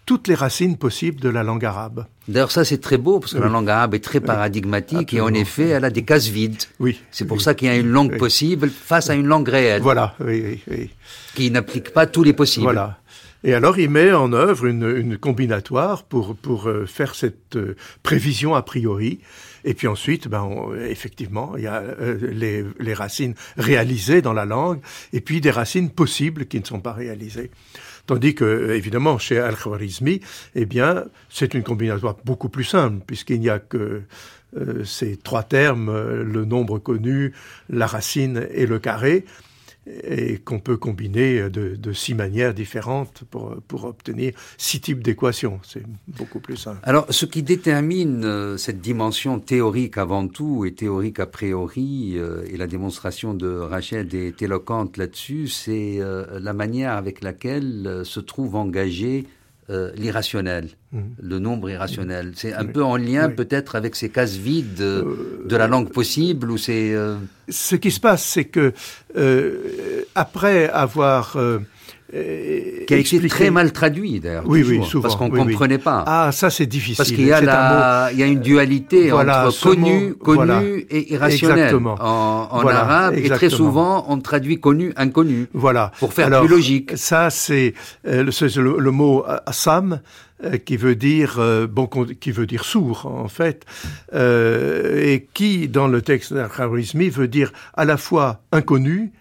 [0.06, 2.06] toutes les racines possibles de la langue arabe.
[2.28, 5.34] D'ailleurs, ça c'est très beau parce que la langue arabe est très paradigmatique et en
[5.34, 6.62] effet, elle a des cases vides.
[6.78, 7.00] Oui.
[7.10, 9.82] C'est pour ça qu'il y a une langue possible face à une langue réelle.
[9.82, 10.14] Voilà.
[10.20, 10.90] Oui, oui,
[11.34, 12.64] Qui n'applique pas tous les possibles.
[12.64, 12.98] Voilà.
[13.46, 18.56] Et alors il met en œuvre une, combinatoire pour, pour euh, faire cette euh, prévision
[18.56, 19.20] a priori.
[19.64, 20.50] Et puis ensuite, ben,
[20.88, 24.80] effectivement, il y a euh, les, les, racines réalisées dans la langue,
[25.12, 27.52] et puis des racines possibles qui ne sont pas réalisées.
[28.06, 30.20] Tandis que, évidemment, chez Al-Khwarizmi,
[30.56, 34.02] eh bien, c'est une combinatoire beaucoup plus simple, puisqu'il n'y a que
[34.84, 35.90] ces trois termes,
[36.22, 37.34] le nombre connu,
[37.68, 39.24] la racine et le carré
[39.86, 45.60] et qu'on peut combiner de, six manières différentes pour, pour obtenir six types d'équations.
[45.62, 46.78] C'est beaucoup plus simple.
[46.82, 52.44] Alors, ce qui détermine euh, cette dimension théorique avant tout et théorique a priori, euh,
[52.50, 58.20] et la démonstration de Rachel est éloquente là-dessus, c'est euh, la manière avec laquelle se
[58.20, 59.26] trouve engagé
[59.68, 61.14] euh, l'irrationnel, mhm.
[61.20, 62.32] le nombre irrationnel.
[62.36, 66.52] C'est un peu en lien peut-être avec ces cases vides euh, de la langue possible
[66.52, 66.94] ou c'est.
[66.94, 67.16] Euh,
[67.48, 68.72] Ce qui se passe, c'est que
[70.14, 71.36] après avoir
[72.16, 74.44] euh, qui a été très mal traduit d'ailleurs.
[74.46, 75.02] Oui, oui, souvent.
[75.02, 76.04] Parce qu'on ne comprenait pas.
[76.06, 76.96] Ah, ça c'est difficile.
[76.96, 81.58] Parce qu'il y, a il y a une dualité entre connu, connu et irrationnel.
[81.58, 81.96] Exactement.
[82.00, 85.48] En, en arabe, et très souvent on traduit connu, inconnu.
[85.52, 85.92] Voilà.
[85.98, 86.92] Pour faire plus logique.
[86.96, 87.74] Ça c'est
[88.06, 90.00] euh, le, le, mot assam
[90.44, 93.64] euh, qui veut dire bon qui veut dire sourd en fait
[94.14, 99.12] et qui dans le texte d'Al veut dire à la fois inconnu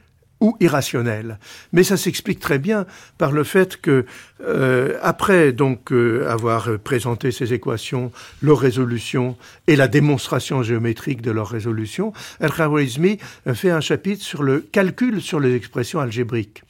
[0.41, 1.39] ou irrationnel.
[1.73, 2.85] Mais ça s'explique très bien
[3.17, 4.05] par le fait que,
[4.41, 11.31] euh, après donc euh, avoir présenté ces équations, leur résolution et la démonstration géométrique de
[11.31, 13.17] leur résolution, Al-Khwarizmi
[13.53, 16.63] fait un chapitre sur le calcul sur les expressions algébriques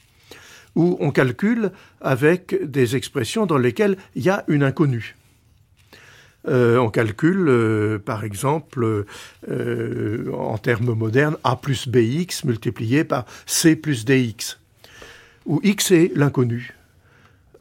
[0.75, 5.15] où on calcule avec des expressions dans lesquelles il y a une inconnue.
[6.47, 9.05] Euh, on calcule, euh, par exemple,
[9.49, 14.59] euh, en termes modernes, A plus BX multiplié par C plus DX,
[15.45, 16.73] où X est l'inconnu.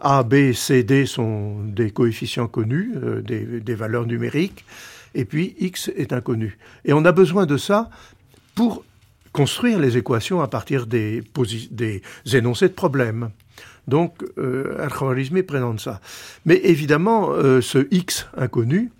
[0.00, 2.92] A, B, C, D sont des coefficients connus,
[3.22, 4.66] des, valeurs numériques,
[5.14, 6.58] et puis X est inconnu.
[6.84, 7.88] Et on a besoin de ça
[8.54, 8.84] pour
[9.32, 11.22] construire les équations à partir des
[12.34, 13.30] énoncés de problèmes.
[13.88, 16.00] Donc, euh, Al-Khwarizmi présente ça.
[16.46, 18.90] Mais évidemment, euh, ce X inconnu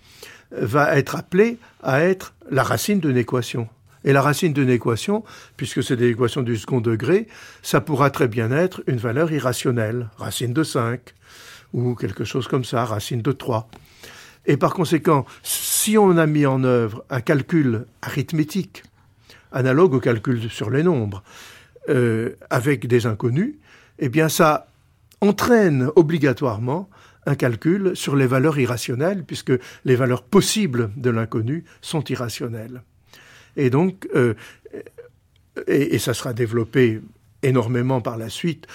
[0.51, 3.67] va être appelé à être la racine d'une équation.
[4.03, 5.23] Et la racine d'une équation,
[5.57, 7.27] puisque c'est des équations du second degré,
[7.63, 11.01] ça pourra très bien être une valeur irrationnelle, racine de 5,
[11.73, 13.67] ou quelque chose comme ça, racine de 3.
[14.45, 18.83] Et par conséquent, si on a mis en œuvre un calcul arithmétique,
[19.51, 21.23] analogue au calcul sur les nombres,
[21.89, 23.55] euh, avec des inconnus,
[23.97, 24.67] eh bien ça
[25.27, 26.89] entraîne obligatoirement
[27.25, 29.53] un calcul sur les valeurs irrationnelles, puisque
[29.83, 32.83] les valeurs possibles de l'inconnu sont irrationnelles.
[33.57, 34.33] Et donc, euh,
[35.67, 37.01] et, ça sera développé
[37.41, 38.67] énormément par la suite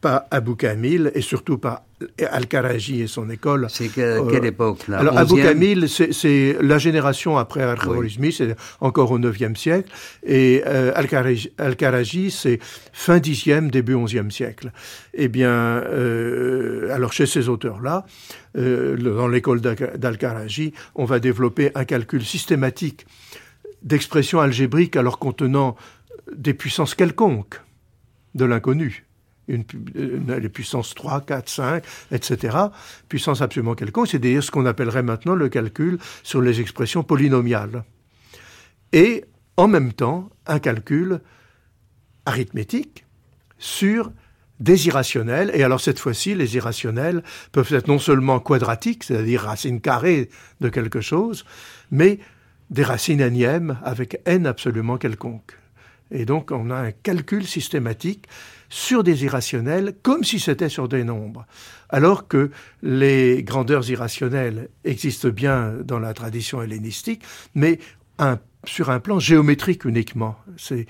[0.00, 1.84] par Abou Kamil et surtout par
[2.30, 3.66] Al-Karaji et son école.
[3.70, 4.98] C'est quelle euh, époque là?
[4.98, 9.90] Alors Abou Kamil, c'est la génération après Al-Khwarizmi, c'est encore au 9e siècle,
[10.24, 12.58] et euh, Al-Karaji, c'est
[12.92, 14.72] fin 10e, début 11e siècle.
[15.14, 18.06] Eh bien, euh, alors chez ces auteurs-là,
[18.54, 23.06] dans l'école d'Al-Karaji, on va développer un calcul systématique
[23.82, 25.76] d'expressions algébriques alors contenant
[26.34, 27.60] des puissances quelconques
[28.34, 29.07] de l'inconnu
[29.48, 29.64] une,
[30.38, 32.56] les puissances 3, 4, 5, etc.,
[33.08, 37.84] puissance absolument quelconque, c'est d'ailleurs ce qu'on appellerait maintenant le calcul sur les expressions polynomiales.
[38.92, 39.24] Et
[39.56, 41.20] en même temps, un calcul
[42.26, 43.04] arithmétique
[43.58, 44.12] sur
[44.60, 47.22] des irrationnels, et alors cette fois-ci, les irrationnels
[47.52, 50.30] peuvent être non seulement quadratiques, c'est-à-dire racines carrées
[50.60, 51.44] de quelque chose,
[51.90, 52.18] mais
[52.70, 55.56] des racines énièmes avec n absolument quelconque.
[56.10, 58.26] Et donc on a un calcul systématique
[58.68, 61.46] sur des irrationnels comme si c'était sur des nombres.
[61.88, 62.50] Alors que
[62.82, 67.22] les grandeurs irrationnelles existent bien dans la tradition hellénistique,
[67.54, 67.78] mais
[68.64, 70.36] sur un plan géométrique uniquement.
[70.56, 70.86] C'est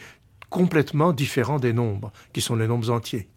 [0.51, 3.29] complètement différent des nombres, qui sont les nombres entiers.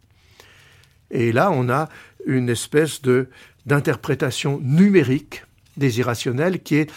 [1.11, 1.89] Et là, on a
[2.25, 3.29] une espèce de
[3.65, 5.43] d'interprétation numérique
[5.77, 6.91] des irrationnels qui est,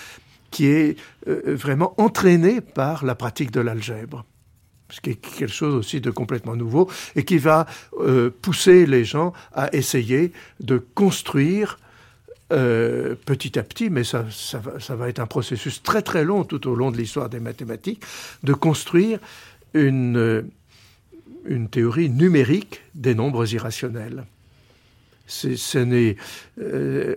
[0.51, 4.25] qui est euh, vraiment entraînée par la pratique de l'algèbre
[4.91, 7.67] ce qui est quelque chose aussi de complètement nouveau, et qui va
[8.01, 11.79] euh, pousser les gens à essayer de construire
[12.53, 14.27] euh, petit à petit, mais ça,
[14.91, 18.03] va, être un processus très très long tout au long de l'histoire des mathématiques,
[18.43, 19.19] de construire
[19.73, 20.43] une, euh,
[21.71, 24.25] théorie numérique des nombres irrationnels.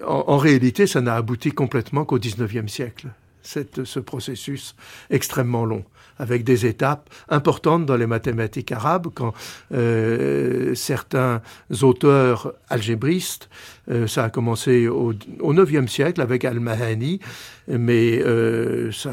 [0.05, 3.07] En, réalité, ça n'a abouti complètement qu'au XIXe siècle,
[3.48, 4.76] ce processus
[5.10, 5.84] extrêmement long
[6.20, 9.34] avec des étapes importantes dans les mathématiques arabes, quand
[9.74, 11.41] euh, certains
[11.82, 13.50] auteurs algébristes,
[13.89, 17.20] euh, ça a commencé au, IXe siècle avec Al-Mahani,
[17.68, 19.12] mais euh, ça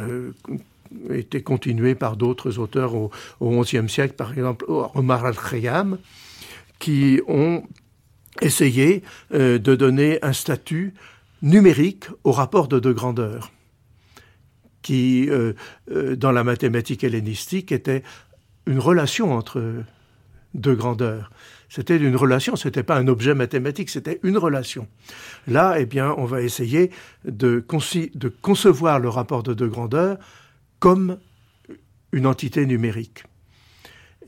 [1.11, 3.11] a été continué par d'autres auteurs au,
[3.41, 5.99] XIe siècle, par exemple Omar al-Khayyam,
[6.79, 7.65] qui ont
[8.41, 10.95] essayé de donner un statut
[11.43, 13.51] numérique au rapport de deux grandeurs
[14.85, 15.55] qui, euh,
[15.91, 18.05] euh, dans la mathématique hellénistique, était
[18.67, 19.83] une relation entre
[20.55, 21.33] deux grandeurs.
[21.69, 24.87] C'était une relation, ce n'était pas un objet mathématique, c'était une relation.
[25.49, 26.91] Là, eh bien, on va essayer
[27.25, 27.65] de,
[28.15, 30.19] de concevoir le rapport de deux grandeurs
[30.79, 31.19] comme
[32.13, 33.25] une entité numérique.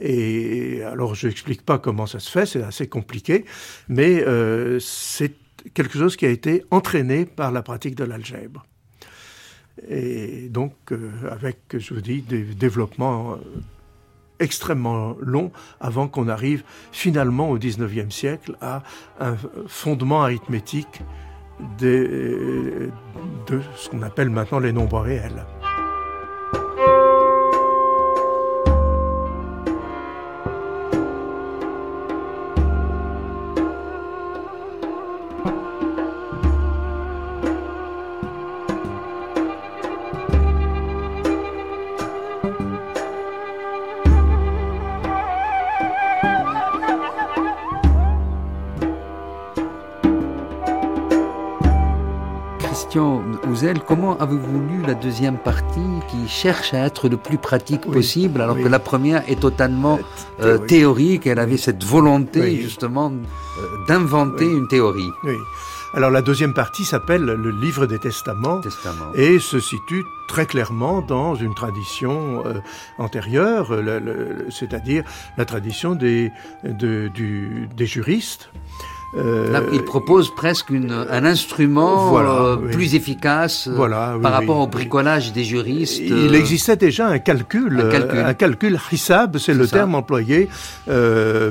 [0.00, 3.44] Et alors, je n'explique pas comment ça se fait, c'est assez compliqué,
[3.88, 5.34] mais euh, c'est
[5.74, 8.66] quelque chose qui a été entraîné par la pratique de l'algèbre.
[9.88, 13.36] Et donc, euh, avec, je vous dis, des développements euh,
[14.40, 16.62] extrêmement longs avant qu'on arrive
[16.92, 18.82] finalement au XIXe siècle à
[19.20, 21.02] un fondement arithmétique
[21.78, 22.90] de
[23.76, 25.46] ce qu'on appelle maintenant les nombres réels.
[53.86, 58.56] Comment avez-vous lu la deuxième partie qui cherche à être le plus pratique possible, alors
[58.56, 59.98] que la première est totalement
[60.40, 65.10] euh, théorique, Elle avait cette volonté justement euh, d'inventer une théorie.
[65.94, 68.60] Alors la deuxième partie s'appelle le livre des testaments.
[69.14, 72.54] Et se situe très clairement dans une tradition euh,
[72.98, 73.72] antérieure,
[74.50, 75.04] c'est-à-dire
[75.38, 76.30] la tradition des,
[76.64, 78.50] des juristes.
[79.16, 85.32] Euh, il propose presque une, un instrument euh, plus efficace euh, par rapport au bricolage
[85.32, 86.00] des juristes.
[86.00, 90.48] Il existait déjà un calcul, un calcul, un calcul hissab, c'est le terme employé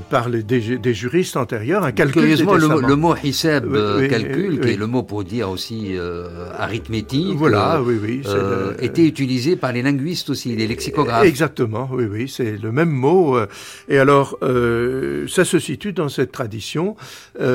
[0.09, 3.65] par les, des, juristes antérieurs, un calcul Curieusement, le, mot hissab,
[4.09, 5.95] calcul, qui est le mot pour dire aussi
[6.57, 8.21] arithmétique, voilà, oui, oui,
[8.79, 11.25] était utilisé par les linguistes aussi, les lexicographes.
[11.25, 13.37] Exactement, oui, oui, c'est le même mot.
[13.89, 16.95] et alors, ça se situe dans cette tradition.
[17.39, 17.54] Euh,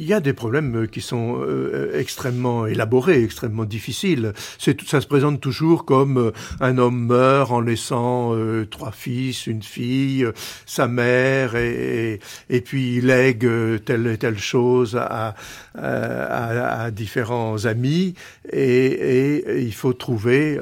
[0.00, 4.32] il y a des problèmes qui sont euh, extrêmement élaborés, extrêmement difficiles.
[4.58, 8.34] C'est, ça se présente toujours comme euh, un homme meurt en laissant
[8.70, 10.26] trois fils, une fille,
[10.66, 13.48] sa mère, et, et, puis il lègue
[13.84, 15.34] telle et telle chose à,
[15.76, 18.14] à, à différents amis,
[18.50, 20.58] et, et, il faut trouver,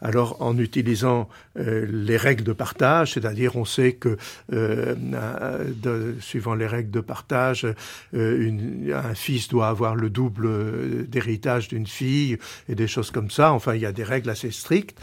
[0.00, 4.16] alors en utilisant les règles de partage, c'est-à-dire on sait que
[4.50, 7.66] de, suivant les règles de partage,
[8.14, 13.30] euh, un fils doit avoir le double euh, d'héritage d'une fille et des choses comme
[13.30, 13.52] ça.
[13.52, 14.98] Enfin, il y a des règles assez strictes.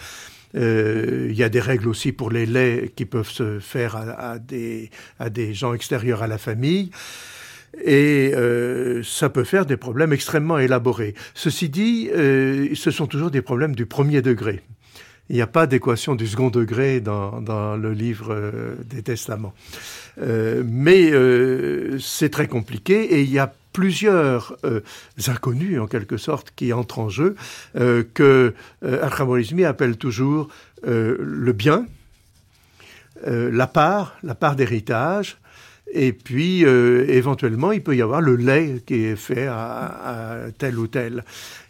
[0.55, 4.39] Euh, il y a des règles aussi pour les laits qui peuvent se faire à,
[4.39, 6.89] des, à des gens extérieurs à la famille.
[7.85, 8.33] Et
[9.03, 11.13] ça peut faire des problèmes extrêmement élaborés.
[11.35, 14.63] Ceci dit, ce sont toujours des problèmes du premier degré.
[15.29, 19.53] Il n'y a pas d'équation du second degré dans, dans le livre euh, des testaments.
[20.21, 24.81] Euh, mais euh, c'est très compliqué et il y a plusieurs euh,
[25.27, 27.35] inconnus en quelque sorte qui entrent en jeu
[27.75, 28.53] que
[28.83, 30.49] euh, appelle toujours
[30.81, 31.85] le bien,
[33.25, 35.37] la part, la part d'héritage,
[35.91, 40.87] et puis, éventuellement, il peut y avoir le lait qui est fait à tel ou
[40.87, 41.23] tel.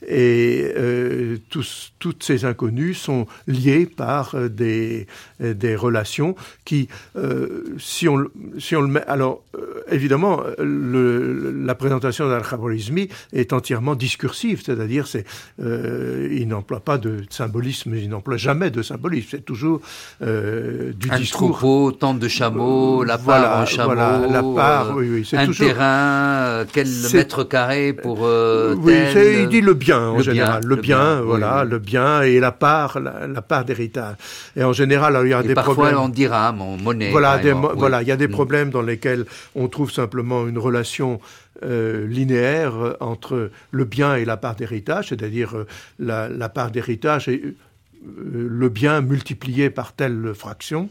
[0.07, 5.07] Et euh, tous, toutes ces inconnus sont liés par euh, des,
[5.39, 6.35] des relations
[6.65, 6.87] qui,
[7.17, 8.25] euh, si, on,
[8.59, 9.03] si on le met...
[9.07, 15.25] Alors, euh, évidemment, le, la présentation d'Al-Khawarizmi est entièrement discursive, c'est-à-dire c'est
[15.59, 19.81] il n'emploie pas de symbolisme, il n'emploie jamais de symbolisme, c'est toujours
[20.21, 21.57] du Un discours.
[21.57, 25.45] troupeau, tente de chameaux, la part Voilà, en chameau, voilà, la part, oui, oui, un
[25.45, 30.17] toujours- terrain, euh, quel mètre carré pour euh, oui, tel, il dit le bien en
[30.17, 31.69] le général, bien, le, le bien, bien, voilà, oui.
[31.71, 34.15] le bien et la part, la, la part d'héritage.
[34.55, 35.97] Et en général, il y a Et des parfois problèmes.
[35.97, 37.11] en dirham, en monnaie.
[37.11, 37.75] Voilà, des, carrément, mo- oui.
[37.79, 38.31] voilà, il y a des Mm.
[38.31, 39.25] problèmes dans lesquels
[39.55, 41.19] on trouve simplement une relation
[41.63, 45.67] euh, linéaire euh, entre le bien et la part d'héritage, c'est-à-dire euh,
[45.99, 50.89] la, la part d'héritage et euh, le bien multiplié par telle fraction.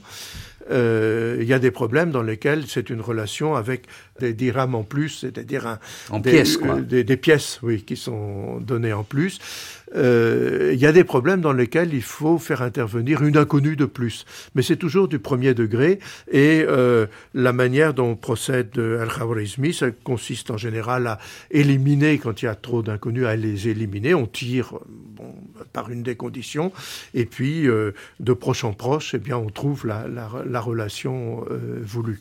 [0.71, 3.85] Euh, il y a des problèmes dans lesquels c'est une relation avec
[4.21, 5.79] des dirhams en plus, c'est-à-dire un,
[6.11, 6.77] En des, pièces, quoi.
[6.77, 9.39] euh, des, des pièces, oui, qui sont données en plus.
[9.97, 13.87] Euh, Il y a des problèmes dans lesquels il faut faire intervenir une inconnue de
[13.87, 15.99] plus, mais c'est toujours du premier degré.
[16.31, 21.19] Et euh, la manière dont procède Al-Khawarizmi, ça consiste en général à
[21.51, 24.15] éliminer, quand il y a trop d'inconnus, à les éliminer.
[24.15, 25.35] On tire bon,
[25.73, 26.71] par une des conditions,
[27.15, 31.45] et puis euh, de proche en proche, eh bien, on trouve la, la, la relation
[31.83, 32.21] voulue.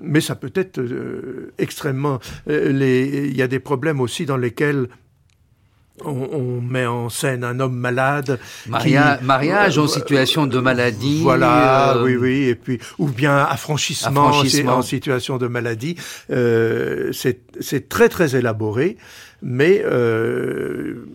[0.00, 2.18] Mais ça peut être euh, extrêmement.
[2.48, 4.88] euh, les- Il y a des problèmes aussi dans lesquels
[6.04, 8.38] on, on met en scène un homme malade.
[8.66, 11.22] Maria- qui- mariage en euh, situation de maladie.
[11.22, 14.76] Voilà, euh, oui, oui, et puis ou bien affranchissement, Affranchissement.
[14.76, 15.96] en situation de maladie.
[16.30, 18.98] Euh, c'est très très élaboré,
[19.40, 21.06] mais euh,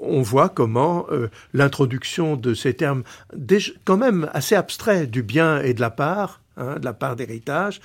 [0.00, 3.02] on voit comment euh, l'introduction de ces termes,
[3.86, 6.40] quand même assez abstraits, du bien et de la part.
[6.60, 7.80] Hein, de la part d'héritage,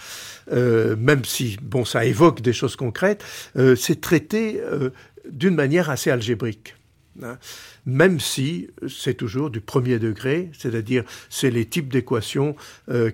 [0.51, 3.23] euh, même si bon, ça évoque des choses concrètes,
[3.55, 4.89] euh, c'est traité euh,
[5.30, 6.76] d'une manière assez algébrique.
[7.23, 7.38] hein.
[7.86, 12.55] Même si c'est toujours du premier degré, c'est-à-dire c'est les types d'équations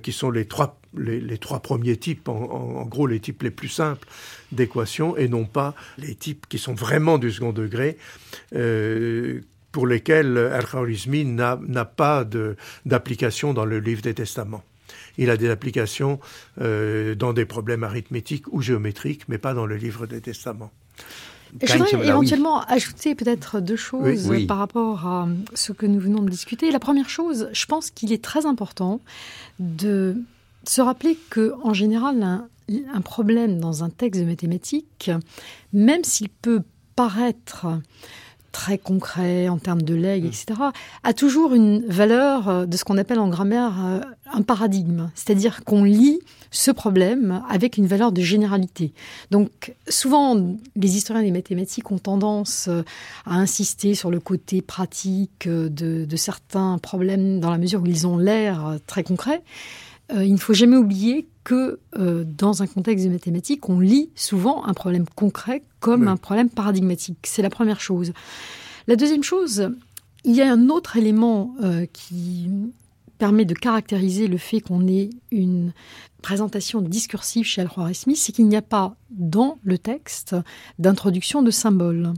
[0.02, 4.08] qui sont les trois, les, trois premiers types, en, gros les types les plus simples
[4.54, 7.98] d'équations, et non pas les types qui sont vraiment du second degré,
[9.74, 12.26] pour lesquels Al-Khwarizmi n'a pas
[12.86, 14.64] d'application dans le livre des testaments.
[15.22, 16.20] Il a des applications
[16.60, 20.72] euh, dans des problèmes arithmétiques ou géométriques, mais pas dans le livre des testaments.
[21.62, 24.40] Je voudrais éventuellement ajouter peut-être deux choses Oui.
[24.40, 24.46] Oui.
[24.48, 26.72] par rapport à ce que nous venons de discuter.
[26.72, 29.00] La première chose, je pense qu'il est très important
[29.60, 30.16] de
[30.64, 32.48] se rappeler que, en général, un,
[32.92, 35.12] un problème dans un texte de mathématiques,
[35.72, 36.64] même s'il peut
[36.96, 37.68] paraître
[38.52, 40.60] très concret en termes de legs, etc.,
[41.04, 44.00] a toujours une valeur euh, de ce qu'on appelle en grammaire euh,
[44.32, 45.10] un paradigme.
[45.16, 46.20] C'est-à-dire qu'on lit
[46.52, 48.94] ce problème avec une valeur de généralité.
[49.32, 50.36] Donc, souvent,
[50.76, 52.84] les historiens des mathématiques ont tendance euh,
[53.26, 58.06] à insister sur le côté pratique de, de certains problèmes dans la mesure où ils
[58.06, 59.42] ont l'air très concrets.
[60.14, 64.66] Il ne faut jamais oublier que euh, dans un contexte de mathématiques, on lit souvent
[64.66, 66.08] un problème concret comme Oui.
[66.08, 67.18] un problème paradigmatique.
[67.24, 68.14] C'est la première chose.
[68.88, 69.70] La deuxième chose,
[70.24, 72.50] il y a un autre élément euh, qui
[73.18, 75.74] permet de caractériser le fait qu'on ait une
[76.22, 80.36] présentation discursive chez Al-Khwarizmi, c'est qu'il n'y a pas dans le texte
[80.80, 82.14] d'introduction de symboles.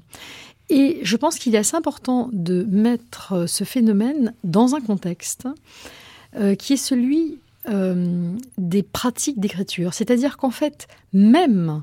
[0.70, 5.48] Et je pense qu'il est assez important de mettre ce phénomène dans un contexte
[6.36, 7.38] euh, qui est celui
[7.70, 9.94] euh, des pratiques d'écriture.
[9.94, 11.82] C'est-à-dire qu'en fait, même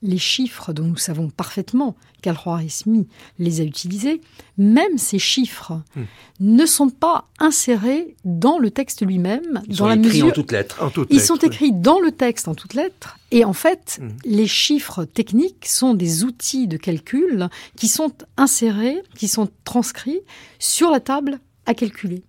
[0.00, 3.08] les chiffres dont nous savons parfaitement qu'Al-Khwarizmi
[3.40, 4.20] les a utilisés,
[4.56, 6.02] même ces chiffres Hmm.
[6.38, 10.30] ne sont pas insérés dans le texte lui-même, Ils dans sont la écrits mesure en
[10.30, 10.82] toutes lettres.
[10.84, 11.46] En toutes ils lettres, sont oui.
[11.48, 14.08] écrits dans le texte en toutes lettres et en fait, Mm.
[14.24, 20.20] les chiffres techniques sont des outils de calcul qui sont insérés, qui sont transcrits
[20.60, 22.22] sur la table à calculer.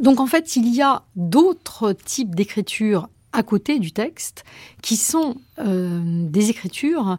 [0.00, 4.44] Donc en fait, il y a d'autres types d'écriture à côté du texte
[4.82, 7.18] qui sont euh, des écritures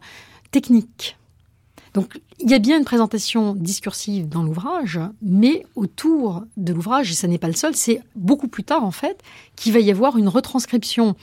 [0.50, 1.16] techniques.
[1.94, 7.14] Donc il y a bien une présentation discursive dans l'ouvrage, mais autour de l'ouvrage, et
[7.14, 9.22] ça n'est pas le seul, c'est beaucoup plus tard en fait
[9.56, 11.16] qu'il va y avoir une retranscription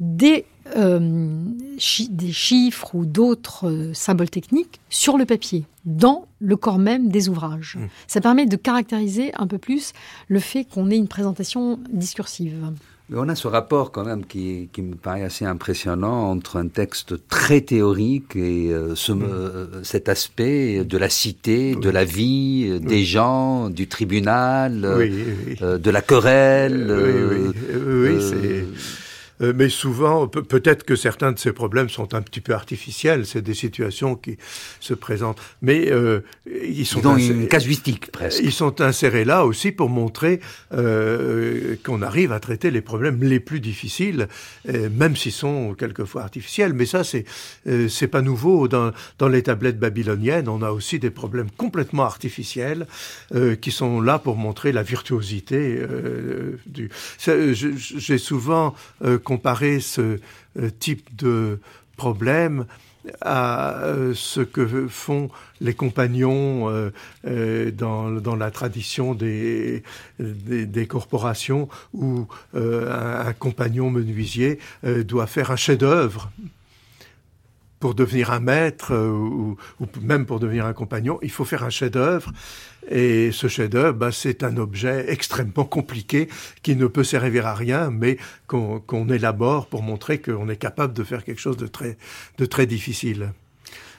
[0.00, 0.44] des,
[0.76, 1.44] euh,
[1.78, 7.08] chi- des chiffres ou d'autres euh, symboles techniques sur le papier, dans le corps même
[7.08, 7.76] des ouvrages.
[7.78, 7.86] Mm.
[8.06, 9.92] Ça permet de caractériser un peu plus
[10.28, 12.54] le fait qu'on ait une présentation discursive.
[13.08, 16.66] Mais on a ce rapport quand même qui, qui me paraît assez impressionnant entre un
[16.66, 22.66] texte très théorique et euh, ce, euh, cet aspect de la cité, de la vie,
[22.68, 25.12] euh, des gens, du tribunal, Oui,
[25.46, 25.56] oui.
[25.62, 26.86] euh, de la querelle.
[26.90, 28.78] Euh, oui, euh, oui,
[29.40, 33.26] euh, mais souvent, pe- peut-être que certains de ces problèmes sont un petit peu artificiels.
[33.26, 34.36] C'est des situations qui
[34.80, 38.40] se présentent, mais euh, ils sont dans une casuistique presque.
[38.42, 40.40] Ils sont insérés là aussi pour montrer
[40.72, 44.28] euh, qu'on arrive à traiter les problèmes les plus difficiles,
[44.68, 46.72] euh, même s'ils sont quelquefois artificiels.
[46.72, 47.24] Mais ça, c'est
[47.66, 48.68] euh, c'est pas nouveau.
[48.68, 52.86] Dans, dans les tablettes babyloniennes, on a aussi des problèmes complètement artificiels
[53.34, 56.90] euh, qui sont là pour montrer la virtuosité euh, du.
[57.18, 58.74] J'ai souvent
[59.26, 60.20] comparé ce
[60.56, 61.58] euh, type de
[61.96, 62.64] problème
[63.20, 69.82] à euh, ce que font les compagnons euh, dans, dans la tradition des,
[70.20, 76.30] des, corporations où un, compagnon menuisier doit faire un chef-d'œuvre
[77.80, 79.56] pour devenir un maître euh, ou,
[80.00, 82.32] même pour devenir un compagnon, il faut faire un chef-d'œuvre.
[82.88, 86.28] Et ce chef-d'œuvre, bah, c'est un objet extrêmement compliqué
[86.62, 88.16] qui ne peut servir à rien, mais
[88.46, 91.98] qu'on qu'on élabore pour montrer qu'on est capable de faire quelque chose de très,
[92.38, 93.32] de très difficile.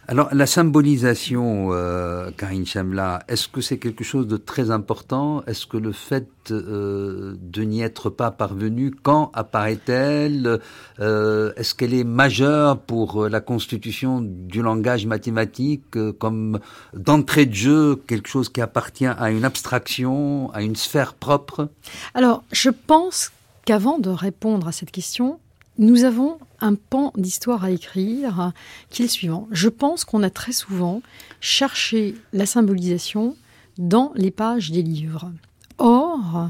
[0.10, 5.43] Alors, la symbolisation, euh, Karine Chamla, est-ce que c'est quelque chose de très important?
[5.47, 10.62] Est-ce que le fait euh, de n'y être pas parvenu, quand apparaît-elle?
[11.01, 16.60] Euh, Est-ce qu'elle est majeure pour euh, la constitution du langage mathématique euh, comme
[16.93, 21.68] d'entrée de jeu, quelque chose qui appartient à une abstraction, à une sphère propre?
[22.14, 23.34] Alors, je pense
[23.66, 25.41] qu'avant de répondre à cette question,
[25.78, 28.51] nous avons un pan d'histoire à écrire
[28.89, 29.47] qui est le suivant.
[29.51, 31.01] Je pense qu'on a très souvent
[31.39, 33.36] cherché la symbolisation
[33.78, 35.32] dans les pages des livres.
[35.78, 36.49] Or,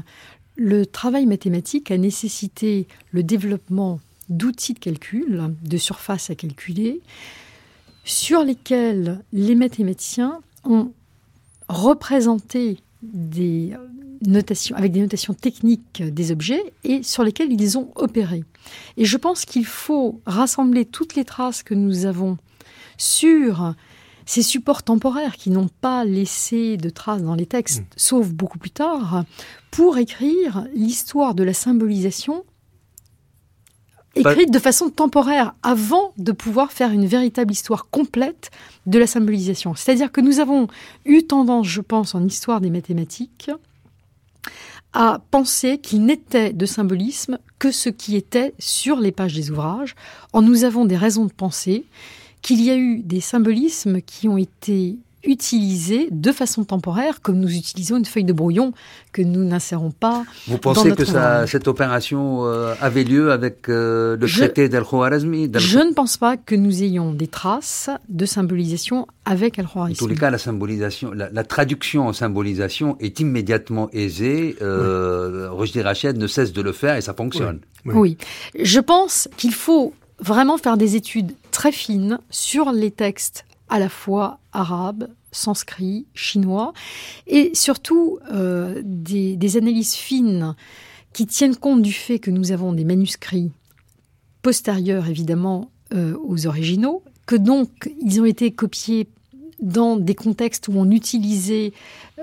[0.56, 7.00] le travail mathématique a nécessité le développement d'outils de calcul, de surfaces à calculer,
[8.04, 10.92] sur lesquels les mathématiciens ont
[11.68, 13.74] représenté des
[14.26, 18.44] notations, avec des notations techniques des objets et sur lesquels ils ont opéré.
[18.96, 22.36] Et je pense qu'il faut rassembler toutes les traces que nous avons
[22.96, 23.74] sur
[24.26, 28.70] ces supports temporaires qui n'ont pas laissé de traces dans les textes, sauf beaucoup plus
[28.70, 29.24] tard,
[29.70, 32.44] pour écrire l'histoire de la symbolisation
[34.14, 38.50] écrite de façon temporaire avant de pouvoir faire une véritable histoire complète
[38.86, 39.74] de la symbolisation.
[39.74, 40.68] C'est-à-dire que nous avons
[41.04, 43.50] eu tendance, je pense, en histoire des mathématiques,
[44.92, 49.94] à penser qu'il n'était de symbolisme que ce qui était sur les pages des ouvrages.
[50.32, 51.84] Or, nous avons des raisons de penser
[52.42, 54.96] qu'il y a eu des symbolismes qui ont été
[55.28, 58.72] utilisés de façon temporaire, comme nous utilisons une feuille de brouillon
[59.12, 60.24] que nous n'insérons pas.
[60.46, 64.38] Vous dans pensez notre que ça, cette opération euh, avait lieu avec euh, le Je-
[64.38, 69.58] traité d'Al-Khwarazmi d'Al- Je ne pense pas que nous ayons des traces de symbolisation avec
[69.58, 69.96] En Al-Khwarizmi.
[69.98, 74.56] tous les cas, la symbolisation, la, la traduction en symbolisation est immédiatement aisée.
[74.62, 77.60] Euh, Rushdie Rached ne cesse de le faire et ça fonctionne.
[77.84, 77.94] Oui.
[77.94, 78.16] Oui.
[78.58, 83.88] Je pense qu'il faut vraiment faire des études très fines sur les textes à la
[83.88, 86.72] fois arabes, sanskrit, chinois,
[87.26, 90.54] et surtout euh, des, analyses fines
[91.12, 93.50] qui tiennent compte du fait que nous avons des manuscrits
[94.42, 99.08] postérieurs évidemment euh, aux originaux, que donc ils ont été copiés
[99.60, 101.72] dans des contextes où on utilisait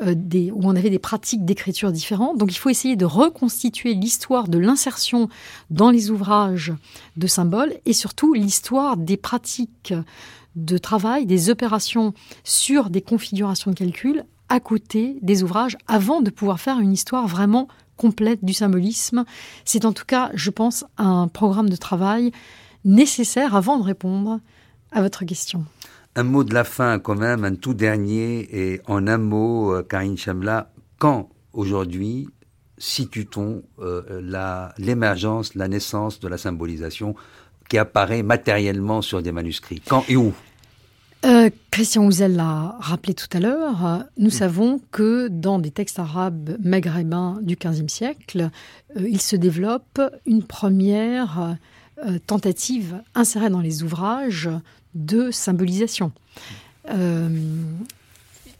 [0.02, 2.38] euh, des, où on avait des pratiques d'écriture différentes.
[2.38, 5.30] Donc il faut essayer de reconstituer l'histoire de l'insertion
[5.70, 6.74] dans les ouvrages
[7.18, 9.94] de symboles et surtout l'histoire des pratiques
[10.56, 16.30] de travail, des opérations sur des configurations de calcul à côté des ouvrages avant de
[16.30, 19.26] pouvoir faire une histoire vraiment complète du symbolisme.
[19.64, 22.32] C'est en tout cas, je pense, un programme de travail
[22.84, 24.40] nécessaire avant de répondre
[24.92, 25.66] à votre question.
[26.16, 29.84] Un mot de la fin quand même, un tout dernier, et en un mot, euh,
[29.84, 32.28] Karine Chamla, quand aujourd'hui
[32.78, 37.16] situe-t-on euh, l'émergence, la naissance de la symbolisation
[37.70, 40.34] qui apparaît matériellement sur des manuscrits Quand et où?
[41.26, 44.32] Euh, Christian Ouzel l'a rappelé tout à l'heure, nous mm.
[44.32, 48.52] savons que dans des textes arabes maghrébins du XVe siècle,
[48.96, 51.58] euh, il se développe une première
[52.06, 54.50] euh, tentative insérée dans les ouvrages
[54.94, 56.12] de symbolisation.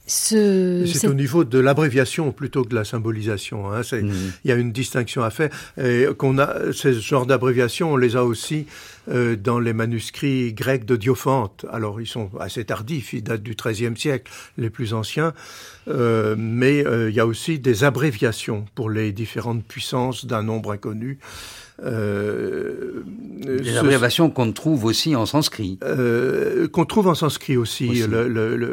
[0.08, 3.72] C'est au niveau de l'abréviation plutôt que de la symbolisation.
[3.72, 3.82] Hein.
[3.92, 4.32] Mhm.
[4.44, 5.50] Il y a une distinction à faire.
[5.82, 8.68] Et qu'on a ce genre d'abréviation, on les a aussi
[9.10, 11.66] euh, dans les manuscrits grecs de Diophante.
[11.72, 15.34] Alors ils sont assez tardifs, ils datent du XIIIe siècle, les plus anciens.
[15.88, 20.72] Euh, mais euh, il y a aussi des abréviations pour les différentes puissances d'un nombre
[20.72, 21.20] inconnu.
[21.84, 23.04] Euh,
[23.46, 25.78] Des abréviations qu'on trouve aussi en sanskrit.
[25.84, 28.04] Euh, qu'on trouve en sanskrit aussi,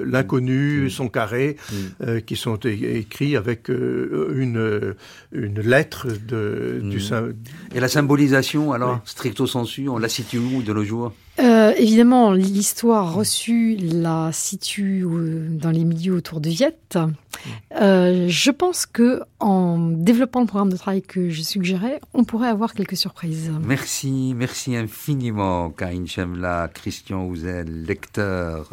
[0.06, 0.90] l'inconnu, mm.
[0.90, 1.74] son carré, mm.
[2.02, 4.94] euh, qui sont écrits avec euh, une,
[5.32, 6.98] une lettre de, du...
[6.98, 7.34] Mm.
[7.74, 11.12] Et la symbolisation, alors, stricto sensu, on la situe où de nos jours?
[11.38, 16.98] Euh, évidemment, l'histoire reçue la situe euh, dans les milieux autour de Viette.
[17.80, 22.48] Euh, je pense que en développant le programme de travail que je suggérais, on pourrait
[22.48, 23.50] avoir quelques surprises.
[23.64, 28.70] Merci, merci infiniment, Kain Chemla, Christian Ouzel, lecteur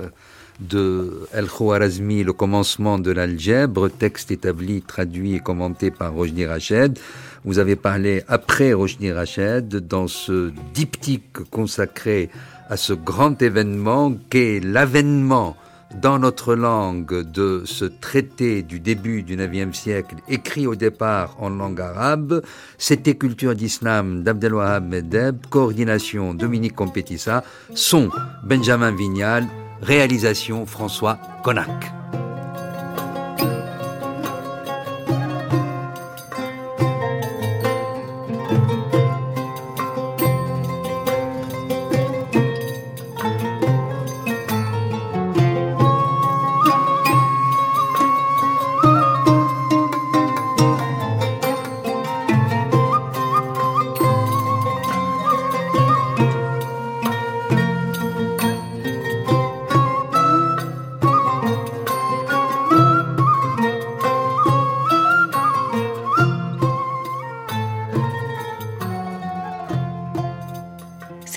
[0.59, 6.99] de El Khwarazmi, Le commencement de l'algèbre, texte établi, traduit et commenté par Rojni Rached.
[7.45, 12.29] Vous avez parlé après Rojni Rached dans ce diptyque consacré
[12.69, 15.55] à ce grand événement qu'est l'avènement
[16.01, 21.49] dans notre langue de ce traité du début du IXe siècle, écrit au départ en
[21.49, 22.43] langue arabe,
[22.77, 27.43] c'était Culture d'Islam d'Abdelwahab Medeb, coordination Dominique Compétissa,
[27.73, 28.09] son
[28.43, 29.47] Benjamin Vignal,
[29.81, 31.91] réalisation François Connac.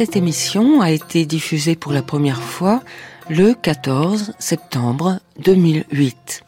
[0.03, 2.82] Cette émission a été diffusée pour la première fois
[3.30, 6.42] le 14 septembre 2008.